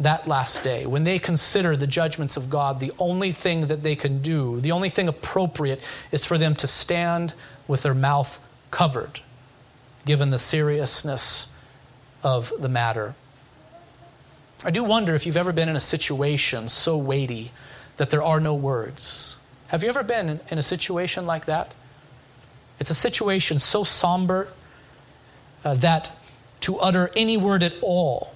that 0.00 0.26
last 0.26 0.64
day, 0.64 0.86
when 0.86 1.04
they 1.04 1.18
consider 1.18 1.76
the 1.76 1.86
judgments 1.86 2.36
of 2.36 2.50
God, 2.50 2.80
the 2.80 2.92
only 2.98 3.30
thing 3.30 3.68
that 3.68 3.82
they 3.82 3.94
can 3.94 4.22
do, 4.22 4.60
the 4.60 4.72
only 4.72 4.88
thing 4.88 5.06
appropriate, 5.06 5.80
is 6.10 6.24
for 6.24 6.36
them 6.36 6.54
to 6.56 6.66
stand 6.66 7.34
with 7.68 7.82
their 7.82 7.94
mouth 7.94 8.40
covered, 8.70 9.20
given 10.04 10.30
the 10.30 10.38
seriousness 10.38 11.54
of 12.24 12.52
the 12.58 12.68
matter. 12.68 13.14
I 14.64 14.70
do 14.70 14.82
wonder 14.82 15.14
if 15.14 15.26
you've 15.26 15.36
ever 15.36 15.52
been 15.52 15.68
in 15.68 15.76
a 15.76 15.80
situation 15.80 16.68
so 16.68 16.96
weighty 16.96 17.52
that 17.96 18.10
there 18.10 18.22
are 18.22 18.40
no 18.40 18.54
words. 18.54 19.36
Have 19.68 19.82
you 19.82 19.88
ever 19.88 20.02
been 20.02 20.40
in, 20.50 20.58
a 20.58 20.62
situation 20.62 21.26
like 21.26 21.44
that? 21.44 21.74
It's 22.80 22.90
a 22.90 22.94
situation 22.94 23.58
so 23.58 23.84
somber 23.84 24.48
uh, 25.64 25.74
that 25.74 26.12
to 26.60 26.78
utter 26.78 27.10
any 27.14 27.36
word 27.36 27.62
at 27.62 27.74
all 27.82 28.34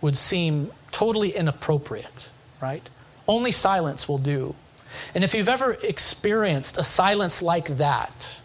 would 0.00 0.16
seem 0.16 0.70
totally 0.96 1.28
inappropriate, 1.28 2.30
right? 2.62 2.88
Only 3.28 3.50
silence 3.50 4.08
will 4.08 4.16
do. 4.16 4.54
And 5.14 5.22
if 5.22 5.34
you've 5.34 5.48
ever 5.48 5.76
experienced 5.82 6.78
a 6.78 6.82
silence 6.82 7.42
like 7.42 7.66
that, 7.76 8.40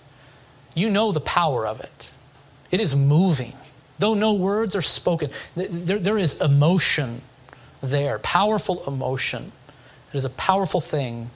you 0.76 0.90
know 0.90 1.14
the 1.14 1.22
power 1.22 1.66
of 1.66 1.80
it. 1.80 2.12
It 2.70 2.82
is 2.82 2.94
moving. 2.94 3.54
Though 4.00 4.16
no 4.16 4.34
words 4.34 4.76
are 4.76 4.82
spoken, 4.82 5.30
there, 5.56 5.98
there 5.98 6.18
is 6.18 6.42
emotion 6.42 7.22
there, 7.82 8.20
powerful 8.20 8.84
emotion. 8.86 9.54
It 10.14 10.18
is 10.18 10.26
a 10.26 10.30
powerful 10.32 10.82
thing 10.82 11.32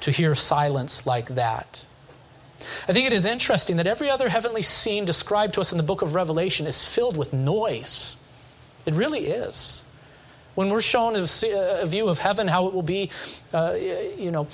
to 0.00 0.12
hear 0.12 0.36
silence 0.36 1.06
like 1.08 1.30
that. 1.30 1.84
I 2.88 2.92
think 2.92 3.08
it 3.08 3.12
is 3.12 3.26
interesting 3.26 3.78
that 3.78 3.88
every 3.88 4.08
other 4.08 4.28
heavenly 4.28 4.62
scene 4.62 5.04
described 5.06 5.54
to 5.54 5.60
us 5.60 5.72
in 5.72 5.78
the 5.78 5.84
book 5.84 6.02
of 6.02 6.14
Revelation 6.14 6.68
is 6.68 6.84
filled 6.84 7.16
with 7.16 7.32
noise. 7.32 8.14
It 8.86 8.94
really 8.94 9.26
is. 9.26 9.82
When 10.54 10.68
we're 10.68 10.82
shown 10.82 11.16
a 11.16 11.86
view 11.86 12.08
of 12.08 12.18
heaven, 12.18 12.46
how 12.46 12.66
it 12.66 12.74
will 12.74 12.82
be, 12.82 13.10
uh, 13.52 13.74
you 14.18 14.30
know, 14.30 14.44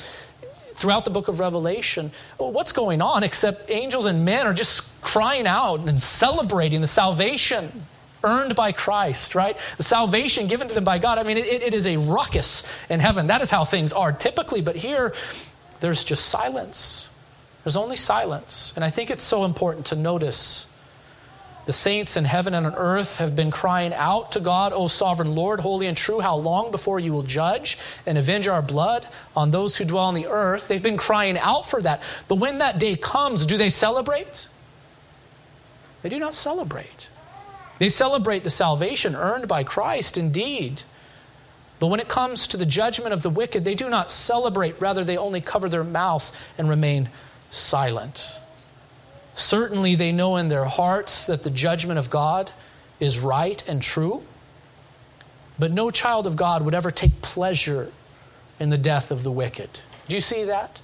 throughout 0.75 1.05
the 1.05 1.11
book 1.11 1.27
of 1.29 1.41
Revelation, 1.41 2.13
what's 2.37 2.73
going 2.73 3.03
on 3.03 3.25
except 3.25 3.69
angels 3.69 4.07
and 4.07 4.25
men 4.25 4.47
are 4.47 4.55
just 4.55 5.01
crying 5.03 5.47
out 5.47 5.81
and 5.81 6.01
celebrating 6.01 6.81
the 6.81 6.87
salvation 6.87 7.85
earned 8.23 8.55
by 8.55 8.73
Christ, 8.73 9.35
right? 9.35 9.57
The 9.77 9.83
salvation 9.83 10.47
given 10.47 10.69
to 10.69 10.75
them 10.75 10.85
by 10.85 10.99
God. 10.99 11.19
I 11.19 11.25
mean, 11.25 11.37
it, 11.37 11.63
it 11.63 11.75
is 11.75 11.87
a 11.87 11.97
ruckus 11.97 12.65
in 12.89 13.01
heaven. 13.01 13.27
That 13.29 13.43
is 13.43 13.51
how 13.51 13.65
things 13.65 13.93
are 13.93 14.13
typically, 14.13 14.61
but 14.61 14.77
here 14.77 15.15
there's 15.81 16.05
just 16.05 16.27
silence. 16.27 17.11
There's 17.65 17.77
only 17.77 17.97
silence. 17.97 18.73
And 18.77 18.85
I 18.85 18.91
think 18.91 19.11
it's 19.11 19.23
so 19.23 19.45
important 19.45 19.87
to 19.87 19.97
notice 19.97 20.68
the 21.69 21.73
saints 21.75 22.17
in 22.17 22.25
heaven 22.25 22.55
and 22.55 22.65
on 22.65 22.75
earth 22.77 23.19
have 23.19 23.37
been 23.37 23.51
crying 23.51 23.93
out 23.93 24.33
to 24.33 24.41
God, 24.41 24.73
O 24.73 24.89
sovereign 24.89 25.35
Lord, 25.35 25.61
holy 25.61 25.87
and 25.87 25.95
true, 25.95 26.19
how 26.19 26.37
long 26.37 26.71
before 26.71 26.99
you 26.99 27.13
will 27.13 27.25
judge 27.25 27.77
and 28.07 28.17
avenge 28.17 28.49
our 28.49 28.63
blood 28.63 29.07
on 29.37 29.51
those 29.51 29.77
who 29.77 29.85
dwell 29.85 30.05
on 30.05 30.15
the 30.15 30.29
earth? 30.29 30.67
They've 30.67 30.83
been 30.83 30.97
crying 30.97 31.37
out 31.37 31.67
for 31.67 31.83
that. 31.83 32.03
But 32.27 32.37
when 32.37 32.61
that 32.61 32.81
day 32.81 32.97
comes, 32.97 33.45
do 33.45 33.59
they 33.59 33.69
celebrate? 33.69 34.49
They 36.01 36.09
do 36.09 36.19
not 36.19 36.35
celebrate. 36.35 37.11
They 37.79 37.91
celebrate 37.91 38.45
the 38.45 38.51
salvation 38.51 39.15
earned 39.15 39.47
by 39.47 39.63
Christ, 39.63 40.17
indeed. 40.17 40.85
But 41.81 41.89
when 41.89 42.01
it 42.01 42.09
comes 42.09 42.47
to 42.47 42.57
the 42.57 42.65
judgment 42.65 43.13
of 43.13 43.23
the 43.23 43.29
wicked, 43.29 43.67
they 43.67 43.75
do 43.75 43.91
not 43.91 44.11
celebrate. 44.11 44.81
Rather, 44.81 45.05
they 45.05 45.19
only 45.19 45.43
cover 45.43 45.69
their 45.69 45.85
mouths 45.85 46.33
and 46.57 46.67
remain 46.67 47.11
silent. 47.51 48.41
Certainly, 49.39 49.95
they 49.95 50.11
know 50.11 50.35
in 50.37 50.49
their 50.49 50.65
hearts 50.65 51.27
that 51.27 51.45
the 51.45 51.51
judgment 51.51 51.97
of 51.97 52.11
God 52.11 52.51
is 52.99 53.21
right 53.21 53.63
and 53.69 53.81
true. 53.81 54.25
But 55.57 55.71
no 55.71 55.93
child 55.93 56.27
of 56.27 56.35
God 56.35 56.65
would 56.65 56.75
ever 56.75 56.91
take 56.91 57.23
pleasure 57.23 57.93
in 58.59 58.71
the 58.71 58.77
death 58.77 59.13
of 59.13 59.23
the 59.23 59.31
wicked. 59.31 59.71
Do 60.09 60.17
you 60.17 60.21
see 60.21 60.43
that? 60.45 60.81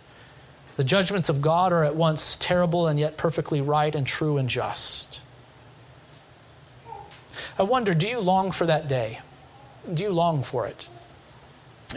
The 0.77 0.85
judgments 0.85 1.29
of 1.29 1.43
God 1.43 1.73
are 1.73 1.83
at 1.83 1.97
once 1.97 2.37
terrible 2.37 2.87
and 2.87 2.97
yet 2.97 3.17
perfectly 3.17 3.61
right 3.61 3.93
and 3.93 4.07
true 4.07 4.39
and 4.39 4.49
just. 4.49 5.21
I 7.59 7.65
wonder 7.65 7.93
do 7.93 8.07
you 8.07 8.21
long 8.21 8.53
for 8.53 8.67
that 8.67 8.87
day? 8.87 9.19
Do 9.93 10.05
you 10.05 10.13
long 10.13 10.45
for 10.45 10.69
it? 10.69 10.89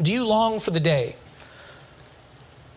Do 0.01 0.11
you 0.11 0.25
long 0.25 0.57
for 0.57 0.71
the 0.71 0.79
day 0.79 1.17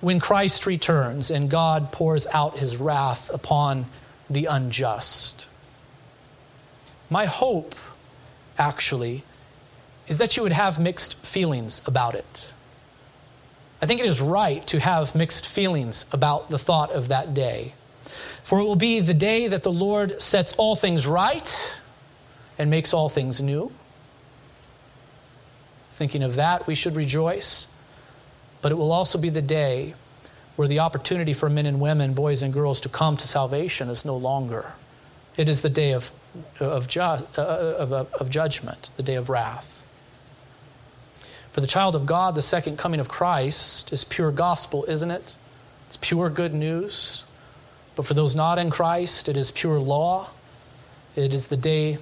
when 0.00 0.18
Christ 0.18 0.66
returns 0.66 1.30
and 1.30 1.50
God 1.50 1.92
pours 1.92 2.26
out 2.32 2.58
his 2.58 2.78
wrath 2.78 3.32
upon 3.32 3.86
the 4.28 4.46
unjust. 4.46 5.48
My 7.10 7.26
hope, 7.26 7.74
actually, 8.58 9.24
is 10.08 10.18
that 10.18 10.36
you 10.36 10.42
would 10.42 10.52
have 10.52 10.78
mixed 10.78 11.24
feelings 11.24 11.82
about 11.86 12.14
it. 12.14 12.52
I 13.82 13.86
think 13.86 14.00
it 14.00 14.06
is 14.06 14.20
right 14.20 14.66
to 14.68 14.80
have 14.80 15.14
mixed 15.14 15.46
feelings 15.46 16.06
about 16.12 16.50
the 16.50 16.58
thought 16.58 16.92
of 16.92 17.08
that 17.08 17.34
day. 17.34 17.74
For 18.42 18.60
it 18.60 18.64
will 18.64 18.76
be 18.76 19.00
the 19.00 19.14
day 19.14 19.48
that 19.48 19.62
the 19.62 19.72
Lord 19.72 20.20
sets 20.20 20.52
all 20.54 20.76
things 20.76 21.06
right 21.06 21.80
and 22.58 22.70
makes 22.70 22.92
all 22.92 23.08
things 23.08 23.42
new. 23.42 23.72
Thinking 25.92 26.22
of 26.22 26.36
that, 26.36 26.66
we 26.66 26.74
should 26.74 26.96
rejoice 26.96 27.66
but 28.62 28.73
it 28.73 28.75
will 28.77 28.92
also 28.92 29.18
be 29.18 29.29
the 29.29 29.42
day 29.42 29.94
where 30.57 30.68
the 30.68 30.81
opportunity 30.81 31.33
for 31.33 31.49
men 31.49 31.66
and 31.66 31.81
women, 31.81 32.12
boys 32.12 32.42
and 32.42 32.53
girls, 32.53 32.81
to 32.81 32.88
come 32.88 33.16
to 33.16 33.27
salvation 33.27 33.88
is 33.88 34.05
no 34.05 34.16
longer. 34.16 34.73
It 35.37 35.49
is 35.49 35.62
the 35.62 35.70
day 35.70 35.92
of, 35.92 36.12
of, 36.61 36.87
ju- 36.87 37.01
uh, 37.01 37.25
of, 37.38 37.92
of 37.92 38.31
judgment, 38.31 38.90
the 38.96 39.03
day 39.03 39.14
of 39.14 39.31
wrath. 39.31 39.87
For 41.53 41.61
the 41.61 41.66
child 41.66 41.96
of 41.96 42.07
God, 42.07 42.35
the 42.35 42.42
second 42.42 42.79
coming 42.79 43.01
of 43.01 43.09
Christ 43.09 43.92
is 43.92 44.05
pure 44.05 44.31
gospel, 44.31 44.85
isn't 44.87 45.11
it? 45.11 45.35
It's 45.88 45.96
pure 45.96 46.31
good 46.31 46.55
news. 46.55 47.25
But 47.96 48.07
for 48.07 48.14
those 48.14 48.37
not 48.37 48.59
in 48.59 48.70
Christ, 48.70 49.29
it 49.29 49.37
is 49.37 49.51
pure 49.51 49.81
law. 49.81 50.29
It 51.16 51.35
is 51.35 51.49
the 51.49 51.57
day 51.57 51.99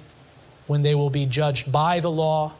when 0.67 0.83
they 0.83 0.93
will 0.93 1.09
be 1.09 1.25
judged 1.25 1.71
by 1.71 1.99
the 1.99 2.11
law, 2.11 2.53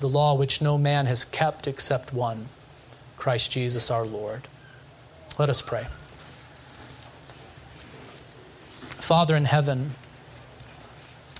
the 0.00 0.08
law 0.08 0.34
which 0.34 0.60
no 0.60 0.76
man 0.76 1.06
has 1.06 1.24
kept 1.24 1.66
except 1.66 2.12
one. 2.12 2.48
Christ 3.24 3.52
Jesus 3.52 3.90
our 3.90 4.04
Lord. 4.04 4.42
Let 5.38 5.48
us 5.48 5.62
pray. 5.62 5.86
Father 9.00 9.34
in 9.34 9.46
heaven, 9.46 9.92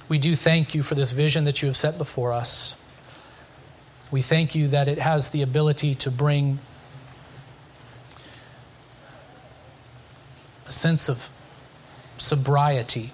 we 0.09 0.17
do 0.17 0.35
thank 0.35 0.75
you 0.75 0.83
for 0.83 0.95
this 0.95 1.13
vision 1.13 1.45
that 1.45 1.61
you 1.61 1.69
have 1.69 1.77
set 1.77 1.99
before 1.99 2.33
us. 2.33 2.83
We 4.11 4.23
thank 4.23 4.55
you 4.55 4.67
that 4.69 4.89
it 4.89 4.97
has 4.97 5.29
the 5.29 5.43
ability 5.43 5.95
to 5.97 6.11
bring 6.11 6.59
a 10.67 10.73
sense 10.73 11.11
of 11.11 11.29
sobriety 12.17 13.13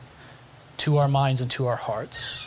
to 0.77 0.99
our 0.99 1.09
minds 1.09 1.41
and 1.41 1.51
to 1.51 1.67
our 1.67 1.75
hearts. 1.75 2.47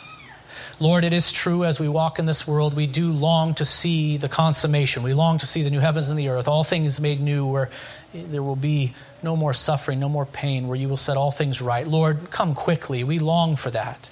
Lord, 0.80 1.04
it 1.04 1.12
is 1.12 1.30
true 1.30 1.64
as 1.64 1.78
we 1.78 1.88
walk 1.88 2.18
in 2.18 2.26
this 2.26 2.48
world, 2.48 2.74
we 2.74 2.88
do 2.88 3.12
long 3.12 3.54
to 3.54 3.64
see 3.64 4.16
the 4.16 4.28
consummation. 4.28 5.04
We 5.04 5.14
long 5.14 5.38
to 5.38 5.46
see 5.46 5.62
the 5.62 5.70
new 5.70 5.78
heavens 5.78 6.10
and 6.10 6.18
the 6.18 6.30
earth, 6.30 6.48
all 6.48 6.64
things 6.64 7.00
made 7.00 7.20
new, 7.20 7.46
where 7.46 7.70
there 8.12 8.42
will 8.42 8.56
be 8.56 8.92
no 9.22 9.36
more 9.36 9.54
suffering, 9.54 10.00
no 10.00 10.08
more 10.08 10.26
pain, 10.26 10.66
where 10.66 10.76
you 10.76 10.88
will 10.88 10.96
set 10.96 11.16
all 11.16 11.30
things 11.30 11.62
right. 11.62 11.86
Lord, 11.86 12.30
come 12.30 12.54
quickly. 12.54 13.04
We 13.04 13.20
long 13.20 13.54
for 13.54 13.70
that. 13.70 14.10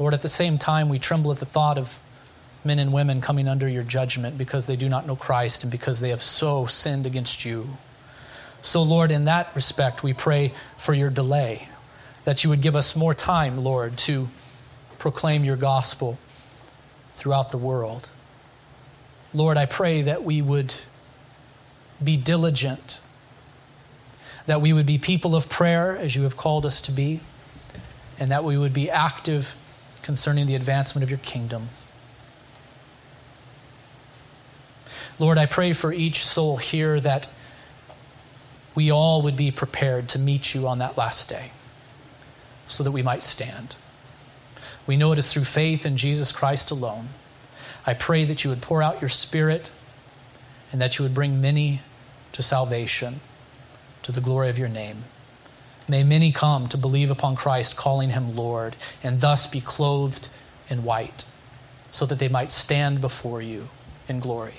Lord, 0.00 0.14
at 0.14 0.22
the 0.22 0.28
same 0.28 0.58
time, 0.58 0.88
we 0.88 0.98
tremble 0.98 1.30
at 1.30 1.38
the 1.38 1.46
thought 1.46 1.78
of 1.78 2.00
men 2.64 2.80
and 2.80 2.92
women 2.92 3.20
coming 3.20 3.46
under 3.46 3.68
your 3.68 3.84
judgment 3.84 4.36
because 4.36 4.66
they 4.66 4.76
do 4.76 4.88
not 4.88 5.06
know 5.06 5.16
Christ 5.16 5.62
and 5.62 5.70
because 5.70 6.00
they 6.00 6.10
have 6.10 6.22
so 6.22 6.66
sinned 6.66 7.06
against 7.06 7.44
you. 7.44 7.78
So, 8.62 8.82
Lord, 8.82 9.12
in 9.12 9.26
that 9.26 9.54
respect, 9.54 10.02
we 10.02 10.12
pray 10.12 10.52
for 10.76 10.92
your 10.92 11.10
delay, 11.10 11.68
that 12.24 12.42
you 12.42 12.50
would 12.50 12.62
give 12.62 12.74
us 12.74 12.96
more 12.96 13.14
time, 13.14 13.62
Lord, 13.62 13.96
to 13.98 14.28
proclaim 14.98 15.44
your 15.44 15.56
gospel 15.56 16.18
throughout 17.12 17.50
the 17.50 17.58
world. 17.58 18.10
Lord, 19.34 19.56
I 19.56 19.66
pray 19.66 20.02
that 20.02 20.24
we 20.24 20.42
would 20.42 20.74
be 22.02 22.16
diligent, 22.16 23.00
that 24.46 24.60
we 24.60 24.72
would 24.72 24.86
be 24.86 24.98
people 24.98 25.34
of 25.34 25.48
prayer 25.48 25.96
as 25.96 26.16
you 26.16 26.22
have 26.22 26.36
called 26.36 26.64
us 26.64 26.80
to 26.82 26.92
be, 26.92 27.20
and 28.18 28.30
that 28.30 28.44
we 28.44 28.56
would 28.56 28.72
be 28.72 28.90
active 28.90 29.54
concerning 30.02 30.46
the 30.46 30.54
advancement 30.54 31.02
of 31.02 31.10
your 31.10 31.18
kingdom. 31.18 31.68
Lord, 35.18 35.36
I 35.36 35.46
pray 35.46 35.72
for 35.72 35.92
each 35.92 36.24
soul 36.24 36.56
here 36.56 37.00
that 37.00 37.28
we 38.74 38.90
all 38.90 39.22
would 39.22 39.36
be 39.36 39.50
prepared 39.50 40.08
to 40.10 40.18
meet 40.18 40.54
you 40.54 40.68
on 40.68 40.78
that 40.78 40.96
last 40.96 41.28
day 41.28 41.50
so 42.68 42.84
that 42.84 42.92
we 42.92 43.02
might 43.02 43.24
stand. 43.24 43.74
We 44.88 44.96
know 44.96 45.12
it 45.12 45.18
is 45.18 45.30
through 45.30 45.44
faith 45.44 45.84
in 45.84 45.98
Jesus 45.98 46.32
Christ 46.32 46.70
alone. 46.70 47.10
I 47.86 47.92
pray 47.92 48.24
that 48.24 48.42
you 48.42 48.50
would 48.50 48.62
pour 48.62 48.82
out 48.82 49.02
your 49.02 49.10
Spirit 49.10 49.70
and 50.72 50.80
that 50.80 50.98
you 50.98 51.02
would 51.02 51.14
bring 51.14 51.42
many 51.42 51.82
to 52.32 52.42
salvation, 52.42 53.20
to 54.02 54.12
the 54.12 54.22
glory 54.22 54.48
of 54.48 54.58
your 54.58 54.68
name. 54.68 55.04
May 55.88 56.04
many 56.04 56.32
come 56.32 56.68
to 56.68 56.78
believe 56.78 57.10
upon 57.10 57.36
Christ, 57.36 57.76
calling 57.76 58.10
him 58.10 58.34
Lord, 58.34 58.76
and 59.02 59.20
thus 59.20 59.46
be 59.46 59.60
clothed 59.60 60.30
in 60.70 60.84
white, 60.84 61.26
so 61.90 62.06
that 62.06 62.18
they 62.18 62.28
might 62.28 62.50
stand 62.50 63.02
before 63.02 63.42
you 63.42 63.68
in 64.08 64.20
glory. 64.20 64.54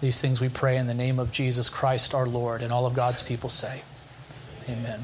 These 0.00 0.20
things 0.20 0.40
we 0.40 0.48
pray 0.48 0.76
in 0.76 0.88
the 0.88 0.94
name 0.94 1.18
of 1.18 1.32
Jesus 1.32 1.68
Christ 1.68 2.12
our 2.12 2.26
Lord, 2.26 2.60
and 2.60 2.72
all 2.72 2.86
of 2.86 2.94
God's 2.94 3.22
people 3.22 3.50
say, 3.50 3.82
Amen. 4.68 5.00